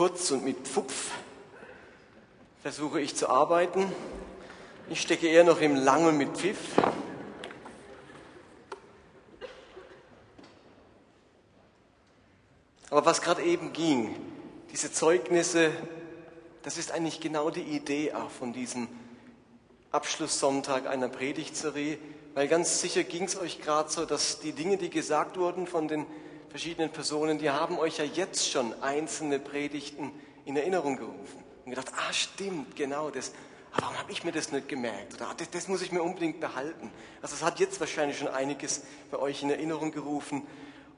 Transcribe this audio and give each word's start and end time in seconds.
kurz 0.00 0.30
und 0.30 0.44
mit 0.44 0.56
Pfupf 0.66 1.10
versuche 2.62 3.02
ich 3.02 3.16
zu 3.16 3.28
arbeiten. 3.28 3.92
Ich 4.88 5.02
stecke 5.02 5.28
eher 5.28 5.44
noch 5.44 5.60
im 5.60 5.74
Langen 5.76 6.16
mit 6.16 6.38
Pfiff. 6.38 6.58
Aber 12.88 13.04
was 13.04 13.20
gerade 13.20 13.42
eben 13.42 13.74
ging, 13.74 14.16
diese 14.72 14.90
Zeugnisse, 14.90 15.70
das 16.62 16.78
ist 16.78 16.92
eigentlich 16.92 17.20
genau 17.20 17.50
die 17.50 17.60
Idee 17.60 18.14
auch 18.14 18.30
von 18.30 18.54
diesem 18.54 18.88
Abschlusssonntag 19.92 20.86
einer 20.86 21.10
Predigtserie, 21.10 21.98
weil 22.32 22.48
ganz 22.48 22.80
sicher 22.80 23.04
ging 23.04 23.24
es 23.24 23.38
euch 23.38 23.60
gerade 23.60 23.90
so, 23.90 24.06
dass 24.06 24.40
die 24.40 24.52
Dinge, 24.52 24.78
die 24.78 24.88
gesagt 24.88 25.36
wurden 25.36 25.66
von 25.66 25.88
den 25.88 26.06
verschiedenen 26.50 26.90
Personen, 26.90 27.38
die 27.38 27.50
haben 27.50 27.78
euch 27.78 27.98
ja 27.98 28.04
jetzt 28.04 28.50
schon 28.50 28.74
einzelne 28.82 29.38
Predigten 29.38 30.10
in 30.44 30.56
Erinnerung 30.56 30.96
gerufen. 30.96 31.44
Und 31.64 31.70
gedacht, 31.70 31.92
ah 31.96 32.12
stimmt, 32.12 32.74
genau 32.76 33.10
das. 33.10 33.32
Aber 33.72 33.82
warum 33.82 33.98
habe 33.98 34.10
ich 34.10 34.24
mir 34.24 34.32
das 34.32 34.50
nicht 34.50 34.68
gemerkt? 34.68 35.14
Oder 35.14 35.28
ah, 35.28 35.34
das, 35.36 35.48
das 35.50 35.68
muss 35.68 35.80
ich 35.80 35.92
mir 35.92 36.02
unbedingt 36.02 36.40
behalten. 36.40 36.90
Also 37.22 37.36
es 37.36 37.42
hat 37.44 37.60
jetzt 37.60 37.78
wahrscheinlich 37.78 38.18
schon 38.18 38.28
einiges 38.28 38.82
bei 39.12 39.18
euch 39.18 39.42
in 39.42 39.50
Erinnerung 39.50 39.92
gerufen. 39.92 40.42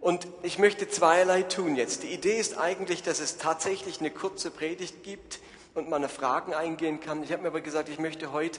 Und 0.00 0.26
ich 0.42 0.58
möchte 0.58 0.88
zweierlei 0.88 1.42
tun 1.42 1.76
jetzt. 1.76 2.02
Die 2.02 2.08
Idee 2.08 2.38
ist 2.38 2.56
eigentlich, 2.58 3.02
dass 3.02 3.20
es 3.20 3.36
tatsächlich 3.36 4.00
eine 4.00 4.10
kurze 4.10 4.50
Predigt 4.50 5.02
gibt 5.02 5.40
und 5.74 5.90
man 5.90 6.04
auf 6.04 6.12
Fragen 6.12 6.54
eingehen 6.54 6.98
kann. 6.98 7.22
Ich 7.22 7.30
habe 7.30 7.42
mir 7.42 7.48
aber 7.48 7.60
gesagt, 7.60 7.90
ich 7.90 7.98
möchte 7.98 8.32
heute 8.32 8.58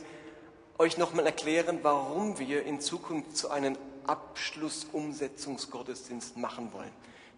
euch 0.78 0.98
nochmal 0.98 1.26
erklären, 1.26 1.80
warum 1.82 2.38
wir 2.40 2.64
in 2.64 2.80
Zukunft 2.80 3.36
zu 3.36 3.50
einem 3.50 3.78
Abschlussumsetzungsgottesdienst 4.08 6.38
machen 6.38 6.72
wollen. 6.74 6.92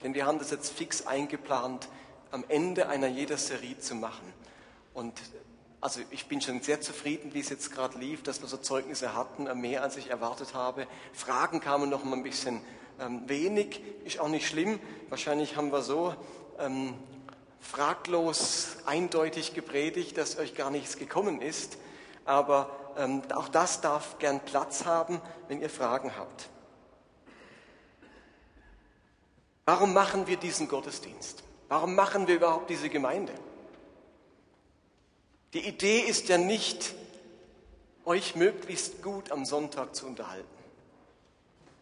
Denn 0.03 0.13
wir 0.13 0.25
haben 0.25 0.39
das 0.39 0.51
jetzt 0.51 0.73
fix 0.73 1.07
eingeplant, 1.07 1.87
am 2.31 2.43
Ende 2.47 2.89
einer 2.89 3.07
jeder 3.07 3.37
Serie 3.37 3.79
zu 3.79 3.95
machen. 3.95 4.33
Und 4.93 5.13
also 5.81 6.01
ich 6.09 6.27
bin 6.27 6.41
schon 6.41 6.61
sehr 6.61 6.81
zufrieden, 6.81 7.33
wie 7.33 7.39
es 7.39 7.49
jetzt 7.49 7.71
gerade 7.71 7.97
lief, 7.97 8.23
dass 8.23 8.41
wir 8.41 8.47
so 8.47 8.57
Zeugnisse 8.57 9.13
hatten, 9.13 9.59
mehr 9.59 9.83
als 9.83 9.97
ich 9.97 10.09
erwartet 10.09 10.53
habe. 10.53 10.87
Fragen 11.13 11.59
kamen 11.59 11.89
noch 11.89 12.03
mal 12.03 12.17
ein 12.17 12.23
bisschen 12.23 12.61
ähm, 12.99 13.27
wenig, 13.27 13.81
ist 14.03 14.19
auch 14.19 14.27
nicht 14.27 14.47
schlimm. 14.47 14.79
Wahrscheinlich 15.09 15.55
haben 15.55 15.71
wir 15.71 15.81
so 15.81 16.15
ähm, 16.59 16.93
fraglos, 17.59 18.77
eindeutig 18.85 19.53
gepredigt, 19.53 20.17
dass 20.17 20.37
euch 20.37 20.55
gar 20.55 20.71
nichts 20.71 20.97
gekommen 20.97 21.41
ist. 21.41 21.77
Aber 22.25 22.69
ähm, 22.97 23.21
auch 23.33 23.49
das 23.49 23.81
darf 23.81 24.17
gern 24.19 24.39
Platz 24.39 24.85
haben, 24.85 25.21
wenn 25.47 25.61
ihr 25.61 25.69
Fragen 25.69 26.11
habt. 26.17 26.49
Warum 29.65 29.93
machen 29.93 30.27
wir 30.27 30.37
diesen 30.37 30.67
Gottesdienst? 30.67 31.43
Warum 31.69 31.95
machen 31.95 32.27
wir 32.27 32.35
überhaupt 32.35 32.69
diese 32.69 32.89
Gemeinde? 32.89 33.33
Die 35.53 35.67
Idee 35.67 35.99
ist 35.99 36.29
ja 36.29 36.37
nicht, 36.37 36.93
euch 38.05 38.35
möglichst 38.35 39.01
gut 39.01 39.31
am 39.31 39.45
Sonntag 39.45 39.95
zu 39.95 40.05
unterhalten 40.05 40.45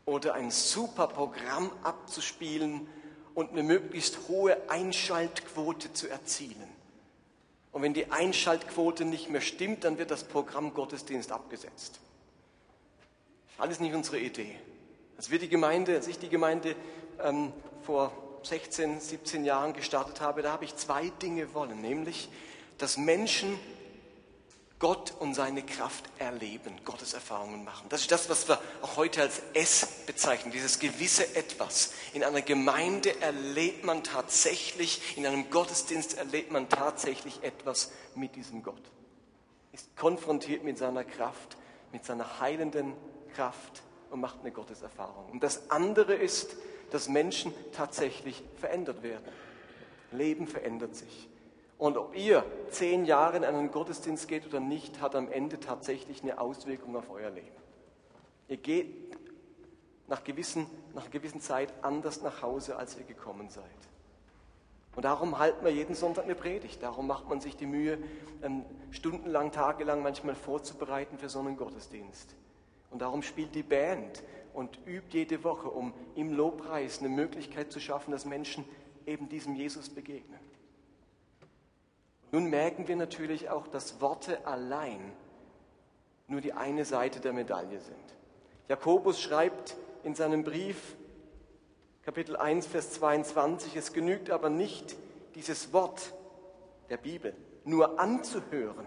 oder 0.06 0.34
ein 0.36 0.52
super 0.52 1.08
Programm 1.08 1.72
abzuspielen 1.84 2.88
und 3.36 3.52
eine 3.52 3.64
möglichst 3.64 4.28
hohe 4.28 4.58
Einschaltquote 4.70 5.92
zu 5.94 6.08
erzielen. 6.08 6.70
Und 7.72 7.82
wenn 7.82 7.94
die 7.94 8.12
Einschaltquote 8.12 9.06
nicht 9.06 9.30
mehr 9.30 9.42
stimmt, 9.42 9.84
dann 9.84 9.98
wird 9.98 10.12
das 10.12 10.24
Programm 10.24 10.74
Gottesdienst 10.74 11.32
abgesetzt. 11.32 12.00
Alles 13.58 13.80
nicht 13.80 13.94
unsere 13.94 14.20
Idee. 14.20 14.56
Als 15.18 15.32
wir 15.32 15.40
die 15.40 15.50
Gemeinde, 15.50 15.96
als 15.96 16.08
ich 16.08 16.20
die 16.20 16.30
Gemeinde 16.30 16.76
ähm, 17.22 17.52
vor 17.86 18.12
16, 18.44 19.00
17 19.00 19.46
Jahren 19.46 19.74
gestartet 19.74 20.22
habe, 20.22 20.42
da 20.42 20.52
habe 20.52 20.66
ich 20.66 20.76
zwei 20.76 21.10
Dinge 21.22 21.54
wollen, 21.54 21.82
nämlich, 21.82 22.30
dass 22.78 22.98
Menschen 22.98 23.58
Gott 24.84 25.14
und 25.18 25.34
seine 25.34 25.64
Kraft 25.64 26.04
erleben, 26.20 26.76
Gottes 26.84 27.14
Erfahrungen 27.14 27.64
machen. 27.64 27.88
Das 27.88 28.02
ist 28.02 28.12
das, 28.12 28.30
was 28.30 28.50
wir 28.50 28.60
auch 28.82 28.98
heute 28.98 29.22
als 29.22 29.42
S 29.54 29.88
bezeichnen, 30.06 30.52
dieses 30.52 30.78
gewisse 30.78 31.38
Etwas. 31.38 31.94
In 32.12 32.22
einer 32.22 32.42
Gemeinde 32.42 33.22
erlebt 33.22 33.86
man 33.86 34.04
tatsächlich, 34.04 35.18
in 35.18 35.26
einem 35.26 35.50
Gottesdienst 35.50 36.18
erlebt 36.18 36.52
man 36.52 36.68
tatsächlich 36.68 37.42
etwas 37.44 37.94
mit 38.16 38.36
diesem 38.36 38.62
Gott. 38.62 38.84
Ist 39.72 39.96
konfrontiert 39.96 40.66
mit 40.66 40.78
seiner 40.78 41.06
Kraft, 41.06 41.56
mit 41.94 42.04
seiner 42.04 42.42
heilenden 42.42 42.94
Kraft 43.36 43.84
und 44.10 44.20
macht 44.20 44.42
eine 44.42 44.52
Gotteserfahrung. 44.52 45.32
Und 45.32 45.44
das 45.44 45.72
andere 45.72 46.14
ist, 46.14 46.58
dass 46.94 47.10
Menschen 47.10 47.52
tatsächlich 47.72 48.44
verändert 48.58 49.02
werden. 49.02 49.26
Leben 50.12 50.46
verändert 50.46 50.96
sich. 50.96 51.28
Und 51.80 51.98
ob 51.98 52.16
ihr 52.16 52.46
zehn 52.70 53.06
Jahre 53.06 53.38
in 53.38 53.44
einen 53.44 53.72
Gottesdienst 53.72 54.28
geht 54.28 54.46
oder 54.46 54.60
nicht, 54.60 55.02
hat 55.02 55.16
am 55.16 55.28
Ende 55.28 55.60
tatsächlich 55.60 56.22
eine 56.22 56.40
Auswirkung 56.40 56.96
auf 56.96 57.10
euer 57.10 57.32
Leben. 57.32 57.48
Ihr 58.48 58.58
geht 58.58 59.18
nach, 60.08 60.24
gewissen, 60.24 60.68
nach 60.94 61.02
einer 61.02 61.12
gewissen 61.12 61.42
Zeit 61.42 61.74
anders 61.82 62.22
nach 62.22 62.44
Hause, 62.44 62.76
als 62.76 62.96
ihr 62.96 63.06
gekommen 63.06 63.50
seid. 63.50 63.64
Und 64.96 65.06
darum 65.06 65.40
halten 65.40 65.66
wir 65.66 65.72
jeden 65.72 65.96
Sonntag 65.96 66.26
eine 66.26 66.36
Predigt. 66.36 66.84
Darum 66.84 67.08
macht 67.08 67.28
man 67.28 67.42
sich 67.42 67.58
die 67.58 67.66
Mühe, 67.66 67.98
ähm, 68.44 68.66
stundenlang, 68.92 69.52
tagelang 69.52 70.04
manchmal 70.04 70.36
vorzubereiten 70.36 71.18
für 71.18 71.28
so 71.28 71.40
einen 71.40 71.58
Gottesdienst. 71.58 72.36
Und 72.92 73.02
darum 73.02 73.24
spielt 73.24 73.56
die 73.56 73.64
Band 73.64 74.22
und 74.54 74.80
übt 74.86 75.18
jede 75.18 75.44
Woche, 75.44 75.70
um 75.70 75.94
im 76.16 76.32
Lobpreis 76.34 77.00
eine 77.00 77.10
Möglichkeit 77.10 77.72
zu 77.72 77.80
schaffen, 77.80 78.12
dass 78.12 78.26
Menschen 78.26 78.66
eben 79.06 79.30
diesem 79.30 79.56
Jesus 79.56 79.90
begegnen. 79.90 80.40
Nun 82.32 82.50
merken 82.50 82.88
wir 82.88 82.96
natürlich 82.96 83.50
auch, 83.50 83.68
dass 83.68 84.02
Worte 84.02 84.46
allein 84.48 85.12
nur 86.28 86.42
die 86.42 86.54
eine 86.54 86.86
Seite 86.86 87.20
der 87.20 87.34
Medaille 87.34 87.80
sind. 87.80 88.16
Jakobus 88.70 89.22
schreibt 89.22 89.76
in 90.04 90.16
seinem 90.16 90.44
Brief, 90.44 90.96
Kapitel 92.04 92.36
1, 92.36 92.68
Vers 92.68 92.92
22, 92.94 93.76
es 93.76 93.94
genügt 93.94 94.30
aber 94.30 94.50
nicht, 94.50 94.96
dieses 95.36 95.74
Wort 95.74 96.14
der 96.90 96.98
Bibel 96.98 97.36
nur 97.66 98.00
anzuhören. 98.00 98.86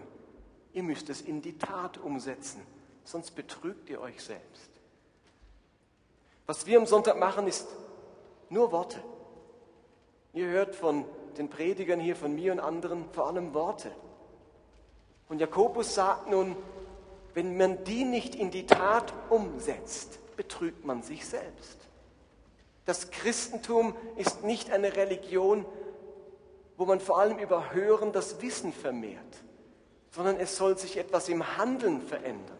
Ihr 0.72 0.82
müsst 0.82 1.08
es 1.08 1.22
in 1.22 1.40
die 1.40 1.56
Tat 1.56 1.98
umsetzen, 1.98 2.60
sonst 3.04 3.30
betrügt 3.32 3.88
ihr 3.88 4.00
euch 4.00 4.22
selbst. 4.22 4.75
Was 6.46 6.66
wir 6.66 6.78
am 6.78 6.86
Sonntag 6.86 7.18
machen, 7.18 7.46
ist 7.46 7.66
nur 8.48 8.72
Worte. 8.72 8.98
Ihr 10.32 10.46
hört 10.46 10.74
von 10.74 11.04
den 11.36 11.48
Predigern 11.48 12.00
hier 12.00 12.16
von 12.16 12.34
mir 12.34 12.52
und 12.52 12.60
anderen 12.60 13.10
vor 13.12 13.26
allem 13.26 13.52
Worte. 13.52 13.90
Und 15.28 15.40
Jakobus 15.40 15.94
sagt 15.94 16.30
nun, 16.30 16.56
wenn 17.34 17.56
man 17.56 17.84
die 17.84 18.04
nicht 18.04 18.34
in 18.34 18.50
die 18.50 18.66
Tat 18.66 19.12
umsetzt, 19.28 20.18
betrügt 20.36 20.84
man 20.84 21.02
sich 21.02 21.26
selbst. 21.26 21.78
Das 22.84 23.10
Christentum 23.10 23.94
ist 24.16 24.44
nicht 24.44 24.70
eine 24.70 24.94
Religion, 24.96 25.66
wo 26.76 26.86
man 26.86 27.00
vor 27.00 27.18
allem 27.18 27.38
über 27.38 27.72
Hören 27.72 28.12
das 28.12 28.40
Wissen 28.40 28.72
vermehrt, 28.72 29.20
sondern 30.12 30.36
es 30.36 30.56
soll 30.56 30.78
sich 30.78 30.96
etwas 30.96 31.28
im 31.28 31.56
Handeln 31.56 32.00
verändern. 32.00 32.55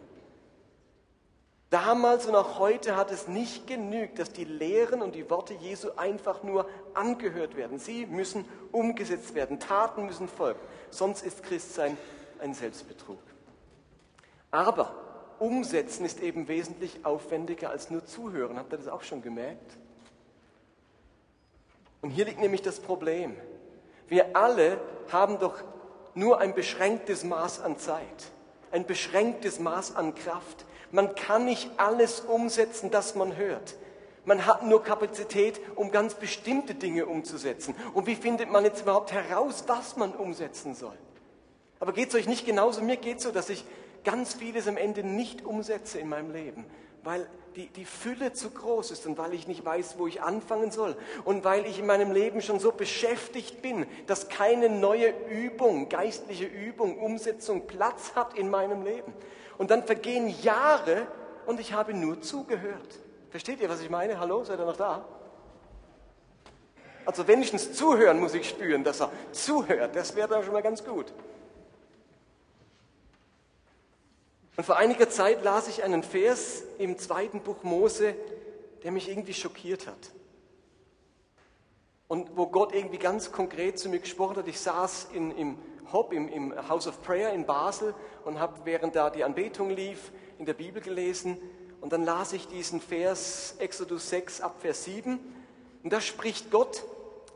Damals 1.69 2.25
und 2.25 2.35
auch 2.35 2.59
heute 2.59 2.95
hat 2.95 3.11
es 3.11 3.27
nicht 3.27 3.67
genügt, 3.67 4.19
dass 4.19 4.31
die 4.31 4.45
Lehren 4.45 5.01
und 5.01 5.15
die 5.15 5.29
Worte 5.29 5.53
Jesu 5.53 5.89
einfach 5.97 6.41
nur 6.43 6.69
angehört 6.93 7.57
werden. 7.57 7.77
Sie 7.77 8.05
müssen 8.05 8.45
umgesetzt 8.71 9.35
werden. 9.35 9.59
Taten 9.59 10.05
müssen 10.05 10.29
folgen. 10.29 10.59
Sonst 10.91 11.23
ist 11.23 11.43
Christsein 11.43 11.97
ein 12.39 12.53
Selbstbetrug. 12.53 13.19
Aber 14.49 14.95
umsetzen 15.39 16.05
ist 16.05 16.21
eben 16.21 16.47
wesentlich 16.47 17.05
aufwendiger 17.05 17.69
als 17.69 17.89
nur 17.89 18.05
zuhören. 18.05 18.57
Habt 18.57 18.71
ihr 18.71 18.77
das 18.77 18.87
auch 18.87 19.03
schon 19.03 19.21
gemerkt? 19.21 19.77
Und 22.01 22.11
hier 22.11 22.25
liegt 22.25 22.39
nämlich 22.39 22.61
das 22.61 22.79
Problem. 22.79 23.35
Wir 24.07 24.37
alle 24.37 24.79
haben 25.11 25.39
doch 25.39 25.61
nur 26.15 26.39
ein 26.39 26.53
beschränktes 26.53 27.25
Maß 27.25 27.59
an 27.59 27.77
Zeit, 27.77 28.31
ein 28.71 28.85
beschränktes 28.85 29.59
Maß 29.59 29.95
an 29.97 30.15
Kraft. 30.15 30.65
Man 30.91 31.15
kann 31.15 31.45
nicht 31.45 31.69
alles 31.77 32.21
umsetzen, 32.21 32.91
das 32.91 33.15
man 33.15 33.35
hört. 33.35 33.75
Man 34.25 34.45
hat 34.45 34.63
nur 34.63 34.83
Kapazität, 34.83 35.59
um 35.75 35.91
ganz 35.91 36.15
bestimmte 36.15 36.75
Dinge 36.75 37.05
umzusetzen. 37.05 37.75
Und 37.93 38.07
wie 38.07 38.15
findet 38.15 38.51
man 38.51 38.65
jetzt 38.65 38.81
überhaupt 38.81 39.11
heraus, 39.11 39.63
was 39.67 39.95
man 39.95 40.11
umsetzen 40.11 40.75
soll? 40.75 40.97
Aber 41.79 41.93
geht 41.93 42.09
es 42.09 42.15
euch 42.15 42.27
nicht 42.27 42.45
genauso? 42.45 42.81
Mir 42.81 42.97
geht 42.97 43.17
es 43.17 43.23
so, 43.23 43.31
dass 43.31 43.49
ich 43.49 43.63
ganz 44.03 44.33
vieles 44.33 44.67
am 44.67 44.77
Ende 44.77 45.03
nicht 45.03 45.45
umsetze 45.45 45.99
in 45.99 46.09
meinem 46.09 46.31
Leben, 46.31 46.65
weil 47.03 47.27
die, 47.55 47.67
die 47.67 47.85
Fülle 47.85 48.33
zu 48.33 48.51
groß 48.51 48.91
ist 48.91 49.05
und 49.05 49.17
weil 49.17 49.33
ich 49.33 49.47
nicht 49.47 49.65
weiß, 49.65 49.95
wo 49.97 50.07
ich 50.07 50.21
anfangen 50.21 50.71
soll 50.71 50.95
und 51.25 51.43
weil 51.43 51.65
ich 51.65 51.79
in 51.79 51.85
meinem 51.85 52.11
Leben 52.11 52.41
schon 52.41 52.59
so 52.59 52.71
beschäftigt 52.71 53.61
bin, 53.61 53.85
dass 54.05 54.29
keine 54.29 54.69
neue 54.69 55.13
Übung, 55.29 55.89
geistliche 55.89 56.45
Übung, 56.45 56.99
Umsetzung 56.99 57.65
Platz 57.65 58.13
hat 58.15 58.37
in 58.37 58.49
meinem 58.49 58.83
Leben. 58.83 59.13
Und 59.57 59.71
dann 59.71 59.83
vergehen 59.83 60.27
Jahre 60.41 61.07
und 61.45 61.59
ich 61.59 61.73
habe 61.73 61.93
nur 61.93 62.21
zugehört. 62.21 62.99
Versteht 63.29 63.59
ihr, 63.59 63.69
was 63.69 63.81
ich 63.81 63.89
meine? 63.89 64.19
Hallo, 64.19 64.43
seid 64.43 64.59
ihr 64.59 64.65
noch 64.65 64.77
da? 64.77 65.05
Also 67.05 67.27
wenigstens 67.27 67.73
zuhören 67.73 68.19
muss 68.19 68.33
ich 68.33 68.49
spüren, 68.49 68.83
dass 68.83 69.01
er 69.01 69.11
zuhört. 69.31 69.95
Das 69.95 70.15
wäre 70.15 70.27
dann 70.27 70.43
schon 70.43 70.53
mal 70.53 70.61
ganz 70.61 70.83
gut. 70.83 71.13
Und 74.57 74.63
vor 74.63 74.77
einiger 74.77 75.09
Zeit 75.09 75.43
las 75.43 75.67
ich 75.67 75.83
einen 75.83 76.03
Vers 76.03 76.63
im 76.79 76.97
zweiten 76.97 77.41
Buch 77.41 77.63
Mose, 77.63 78.15
der 78.83 78.91
mich 78.91 79.07
irgendwie 79.07 79.33
schockiert 79.33 79.87
hat. 79.87 80.11
Und 82.07 82.37
wo 82.37 82.47
Gott 82.47 82.73
irgendwie 82.73 82.97
ganz 82.97 83.31
konkret 83.31 83.77
zu 83.77 83.89
mir 83.89 83.99
gesprochen 83.99 84.37
hat. 84.37 84.47
Ich 84.47 84.59
saß 84.59 85.09
in, 85.13 85.31
im 85.31 85.57
Hop, 85.91 86.13
im, 86.13 86.29
im 86.29 86.69
House 86.69 86.87
of 86.87 87.01
Prayer 87.01 87.33
in 87.33 87.45
Basel 87.45 87.93
und 88.23 88.39
habe, 88.39 88.61
während 88.63 88.95
da 88.95 89.09
die 89.09 89.23
Anbetung 89.23 89.69
lief, 89.69 90.11
in 90.37 90.45
der 90.45 90.53
Bibel 90.53 90.81
gelesen. 90.81 91.37
Und 91.81 91.93
dann 91.93 92.03
las 92.03 92.33
ich 92.33 92.47
diesen 92.47 92.81
Vers, 92.81 93.55
Exodus 93.59 94.09
6 94.09 94.41
ab 94.41 94.55
Vers 94.59 94.85
7. 94.85 95.19
Und 95.83 95.93
da 95.93 96.01
spricht 96.01 96.49
Gott, 96.51 96.83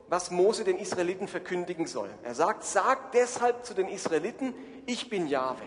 was 0.07 0.31
Mose 0.31 0.63
den 0.63 0.77
Israeliten 0.77 1.27
verkündigen 1.27 1.88
soll. 1.88 2.09
Er 2.24 2.35
sagt, 2.35 2.63
sagt 2.63 3.13
deshalb 3.13 3.65
zu 3.65 3.74
den 3.74 3.88
Israeliten, 3.88 4.53
ich 4.85 5.09
bin 5.09 5.27
Jahwe. 5.27 5.63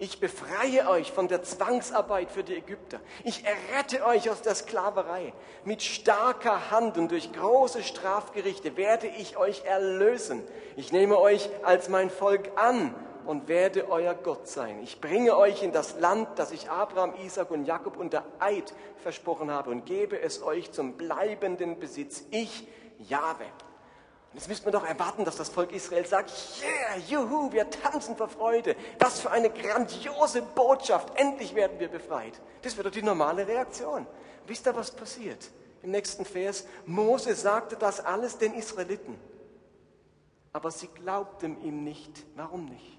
Ich 0.00 0.18
befreie 0.18 0.88
euch 0.88 1.12
von 1.12 1.28
der 1.28 1.44
Zwangsarbeit 1.44 2.30
für 2.30 2.42
die 2.42 2.56
Ägypter. 2.56 3.00
Ich 3.22 3.44
errette 3.44 4.04
euch 4.04 4.28
aus 4.28 4.42
der 4.42 4.56
Sklaverei. 4.56 5.32
Mit 5.64 5.82
starker 5.82 6.72
Hand 6.72 6.98
und 6.98 7.12
durch 7.12 7.32
große 7.32 7.82
Strafgerichte 7.84 8.76
werde 8.76 9.06
ich 9.06 9.36
euch 9.36 9.64
erlösen. 9.64 10.42
Ich 10.74 10.90
nehme 10.90 11.18
euch 11.18 11.48
als 11.62 11.88
mein 11.88 12.10
Volk 12.10 12.50
an 12.56 12.92
und 13.24 13.46
werde 13.46 13.88
euer 13.88 14.14
Gott 14.14 14.48
sein. 14.48 14.82
Ich 14.82 15.00
bringe 15.00 15.36
euch 15.36 15.62
in 15.62 15.70
das 15.70 15.98
Land, 16.00 16.28
das 16.36 16.50
ich 16.50 16.68
Abraham, 16.68 17.14
Isaac 17.24 17.52
und 17.52 17.64
Jakob 17.64 17.96
unter 17.96 18.24
Eid 18.40 18.74
versprochen 18.96 19.50
habe 19.50 19.70
und 19.70 19.86
gebe 19.86 20.20
es 20.20 20.42
euch 20.42 20.72
zum 20.72 20.96
bleibenden 20.96 21.78
Besitz. 21.78 22.24
Ich, 22.30 22.66
Jahwe. 22.98 23.44
Jetzt 24.34 24.48
müsste 24.48 24.64
man 24.64 24.72
doch 24.72 24.84
erwarten, 24.84 25.24
dass 25.24 25.36
das 25.36 25.48
Volk 25.48 25.72
Israel 25.72 26.04
sagt, 26.06 26.32
yeah, 26.60 26.96
juhu, 27.08 27.52
wir 27.52 27.70
tanzen 27.70 28.16
vor 28.16 28.28
Freude. 28.28 28.74
Was 28.98 29.20
für 29.20 29.30
eine 29.30 29.48
grandiose 29.48 30.42
Botschaft. 30.42 31.16
Endlich 31.16 31.54
werden 31.54 31.78
wir 31.78 31.88
befreit. 31.88 32.40
Das 32.62 32.76
wäre 32.76 32.88
doch 32.88 32.94
die 32.94 33.02
normale 33.02 33.46
Reaktion. 33.46 34.06
Wisst 34.46 34.66
ihr, 34.66 34.74
was 34.74 34.90
passiert? 34.90 35.50
Im 35.84 35.92
nächsten 35.92 36.24
Vers, 36.24 36.66
Mose 36.84 37.34
sagte 37.34 37.76
das 37.76 38.00
alles 38.00 38.36
den 38.36 38.54
Israeliten. 38.54 39.16
Aber 40.52 40.70
sie 40.72 40.88
glaubten 40.88 41.62
ihm 41.62 41.84
nicht. 41.84 42.24
Warum 42.34 42.64
nicht? 42.66 42.98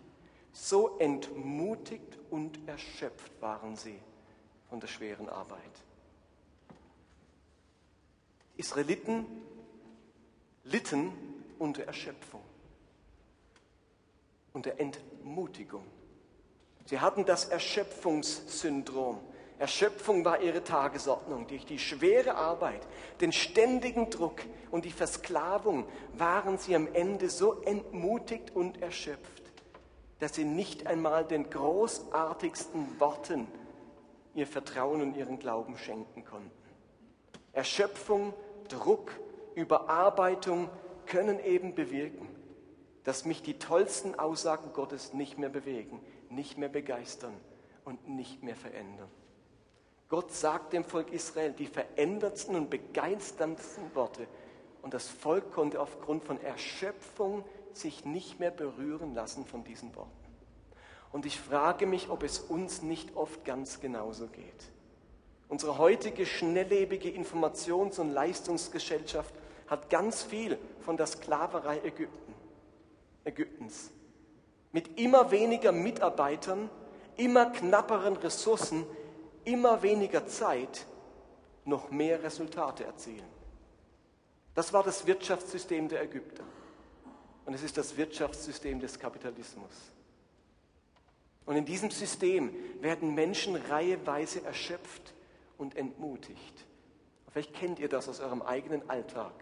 So 0.54 0.98
entmutigt 1.00 2.18
und 2.30 2.66
erschöpft 2.66 3.32
waren 3.42 3.76
sie 3.76 4.00
von 4.70 4.80
der 4.80 4.88
schweren 4.88 5.28
Arbeit. 5.28 5.60
Israeliten 8.56 9.26
litten 10.66 11.12
unter 11.60 11.84
Erschöpfung, 11.84 12.42
unter 14.54 14.80
Entmutigung. 14.80 15.86
Sie 16.86 17.00
hatten 17.00 17.26
das 17.26 17.46
Erschöpfungssyndrom. 17.46 19.20
Erschöpfung 19.58 20.26
war 20.26 20.42
ihre 20.42 20.64
Tagesordnung. 20.64 21.48
Durch 21.48 21.66
die 21.66 21.80
schwere 21.80 22.36
Arbeit, 22.36 22.86
den 23.22 23.32
ständigen 23.32 24.10
Druck 24.10 24.42
und 24.70 24.86
die 24.86 24.92
Versklavung 24.92 25.88
waren 26.14 26.58
sie 26.58 26.76
am 26.76 26.88
Ende 26.94 27.30
so 27.30 27.62
entmutigt 27.62 28.56
und 28.56 28.82
erschöpft, 28.82 29.44
dass 30.20 30.36
sie 30.36 30.44
nicht 30.44 30.88
einmal 30.88 31.26
den 31.26 31.50
großartigsten 31.50 33.00
Worten 33.00 33.48
ihr 34.34 34.46
Vertrauen 34.46 35.02
und 35.02 35.16
ihren 35.16 35.40
Glauben 35.40 35.78
schenken 35.78 36.26
konnten. 36.26 36.52
Erschöpfung, 37.54 38.34
Druck, 38.68 39.12
Überarbeitung 39.56 40.70
können 41.06 41.40
eben 41.40 41.76
bewirken, 41.76 42.28
dass 43.04 43.26
mich 43.26 43.42
die 43.42 43.60
tollsten 43.60 44.16
Aussagen 44.16 44.74
Gottes 44.74 45.14
nicht 45.14 45.38
mehr 45.38 45.50
bewegen, 45.50 46.00
nicht 46.30 46.58
mehr 46.58 46.70
begeistern 46.70 47.34
und 47.84 48.10
nicht 48.10 48.44
mehr 48.44 48.56
verändern. 48.56 49.10
Gott 50.10 50.32
sagt 50.32 50.74
dem 50.74 50.84
Volk 50.84 51.12
Israel 51.12 51.54
die 51.54 51.68
verändertsten 51.68 52.56
und 52.56 52.70
begeisterndsten 52.70 53.96
Worte 53.96 54.28
und 54.82 54.94
das 54.94 55.08
Volk 55.08 55.52
konnte 55.52 55.80
aufgrund 55.80 56.24
von 56.24 56.40
Erschöpfung 56.42 57.44
sich 57.74 58.06
nicht 58.06 58.40
mehr 58.40 58.52
berühren 58.52 59.14
lassen 59.14 59.46
von 59.46 59.64
diesen 59.64 59.96
Worten. 59.96 60.12
Und 61.12 61.26
ich 61.26 61.40
frage 61.40 61.86
mich, 61.86 62.10
ob 62.10 62.24
es 62.24 62.40
uns 62.40 62.82
nicht 62.82 63.16
oft 63.16 63.46
ganz 63.46 63.80
genauso 63.80 64.28
geht. 64.28 64.72
Unsere 65.48 65.78
heutige 65.78 66.26
schnelllebige 66.26 67.10
Informations- 67.10 68.00
und 68.00 68.12
Leistungsgesellschaft 68.12 69.34
hat 69.68 69.90
ganz 69.90 70.24
viel 70.24 70.58
von 70.82 70.98
der 70.98 71.08
Sklaverei 71.08 71.80
Ägypten, 71.84 72.34
Ägyptens. 73.24 73.92
Mit 74.72 75.00
immer 75.00 75.32
weniger 75.32 75.72
Mitarbeitern, 75.72 76.70
immer 77.18 77.48
knapperen 77.48 78.18
Ressourcen, 78.18 78.86
immer 79.46 79.82
weniger 79.82 80.28
Zeit 80.28 80.86
noch 81.64 81.92
mehr 81.92 82.22
Resultate 82.22 82.84
erzielen. 82.84 83.26
Das 84.54 84.72
war 84.74 84.84
das 84.84 85.06
Wirtschaftssystem 85.06 85.88
der 85.88 86.02
Ägypter. 86.04 86.44
Und 87.46 87.54
es 87.54 87.64
ist 87.64 87.78
das 87.78 87.96
Wirtschaftssystem 87.98 88.80
des 88.80 89.00
Kapitalismus. 89.00 89.72
Und 91.46 91.56
in 91.56 91.66
diesem 91.66 91.92
System 91.92 92.54
werden 92.82 93.14
Menschen 93.14 93.56
reiheweise 93.56 94.44
erschöpft 94.44 95.14
und 95.58 95.76
entmutigt. 95.76 96.66
Vielleicht 97.32 97.54
kennt 97.54 97.80
ihr 97.80 97.90
das 97.90 98.10
aus 98.10 98.20
eurem 98.20 98.42
eigenen 98.42 98.90
Alltag. 98.90 99.34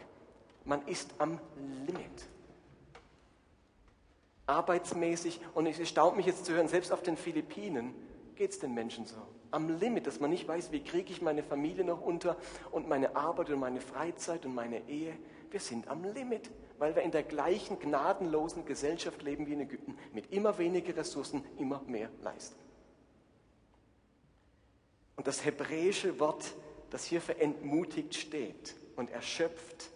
Man 0.66 0.86
ist 0.88 1.10
am 1.18 1.40
Limit. 1.86 2.28
Arbeitsmäßig, 4.46 5.40
und 5.54 5.68
es 5.68 5.80
erstaunt 5.80 6.18
mich 6.18 6.26
jetzt 6.26 6.46
zu 6.46 6.54
hören, 6.54 6.68
selbst 6.68 6.92
auf 6.92 7.02
den 7.02 7.18
Philippinen 7.18 7.94
geht 8.36 8.52
es 8.52 8.60
den 8.60 8.74
Menschen 8.74 9.06
so. 9.06 9.16
Am 9.52 9.80
Limit, 9.80 10.08
dass 10.08 10.20
man 10.20 10.32
nicht 10.32 10.48
weiß, 10.48 10.72
wie 10.72 10.84
kriege 10.84 11.12
ich 11.12 11.22
meine 11.22 11.44
Familie 11.44 11.84
noch 11.84 12.02
unter 12.02 12.38
und 12.72 12.90
meine 12.90 13.16
Arbeit 13.16 13.50
und 13.52 13.60
meine 13.60 13.82
Freizeit 13.82 14.46
und 14.46 14.56
meine 14.56 14.88
Ehe. 14.90 15.16
Wir 15.52 15.60
sind 15.60 15.88
am 15.88 16.04
Limit, 16.04 16.50
weil 16.80 16.96
wir 16.96 17.04
in 17.04 17.12
der 17.12 17.24
gleichen 17.24 17.80
gnadenlosen 17.80 18.66
Gesellschaft 18.66 19.22
leben 19.22 19.46
wie 19.48 19.54
in 19.54 19.62
Ägypten, 19.62 19.98
mit 20.12 20.34
immer 20.34 20.58
weniger 20.58 20.96
Ressourcen, 20.98 21.46
immer 21.58 21.82
mehr 21.86 22.10
leisten. 22.22 22.60
Und 25.16 25.28
das 25.28 25.46
hebräische 25.46 26.20
Wort, 26.20 26.54
das 26.90 27.06
hier 27.06 27.22
für 27.22 27.40
entmutigt 27.40 28.16
steht 28.16 28.76
und 28.96 29.12
erschöpft, 29.12 29.92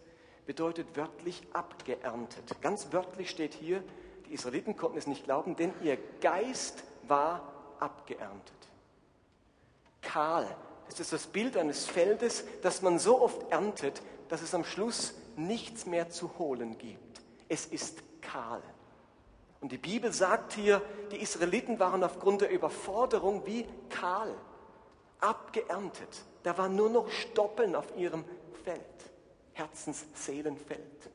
bedeutet 0.48 0.88
wörtlich 0.96 1.44
abgeerntet. 1.54 2.60
Ganz 2.62 2.88
wörtlich 2.92 3.30
steht 3.30 3.54
hier, 3.54 3.84
die 4.28 4.34
Israeliten 4.34 4.76
konnten 4.76 4.98
es 4.98 5.06
nicht 5.06 5.26
glauben, 5.26 5.56
denn 5.56 5.74
ihr 5.84 5.98
Geist 6.22 6.84
war 7.08 7.54
abgeerntet. 7.80 8.56
Kahl, 10.02 10.48
das 10.88 11.00
ist 11.00 11.14
das 11.14 11.28
Bild 11.28 11.58
eines 11.58 11.86
Feldes, 11.86 12.46
das 12.62 12.82
man 12.82 12.98
so 12.98 13.22
oft 13.22 13.52
erntet, 13.52 14.02
dass 14.30 14.42
es 14.42 14.56
am 14.56 14.64
Schluss 14.64 15.14
nichts 15.36 15.86
mehr 15.86 16.10
zu 16.10 16.40
holen 16.40 16.78
gibt. 16.78 17.22
Es 17.50 17.66
ist 17.66 18.00
kahl. 18.22 18.64
Und 19.60 19.72
die 19.72 19.78
Bibel 19.78 20.14
sagt 20.14 20.54
hier, 20.54 20.82
die 21.12 21.18
Israeliten 21.18 21.80
waren 21.80 22.04
aufgrund 22.04 22.42
der 22.42 22.52
Überforderung 22.52 23.46
wie 23.46 23.66
kahl, 23.90 24.34
abgeerntet. 25.20 26.24
Da 26.44 26.58
war 26.58 26.70
nur 26.70 26.90
noch 26.90 27.10
Stoppeln 27.10 27.76
auf 27.76 27.98
ihrem 27.98 28.24
Feld. 28.64 28.82
Herzensseelenfeld. 29.58 31.10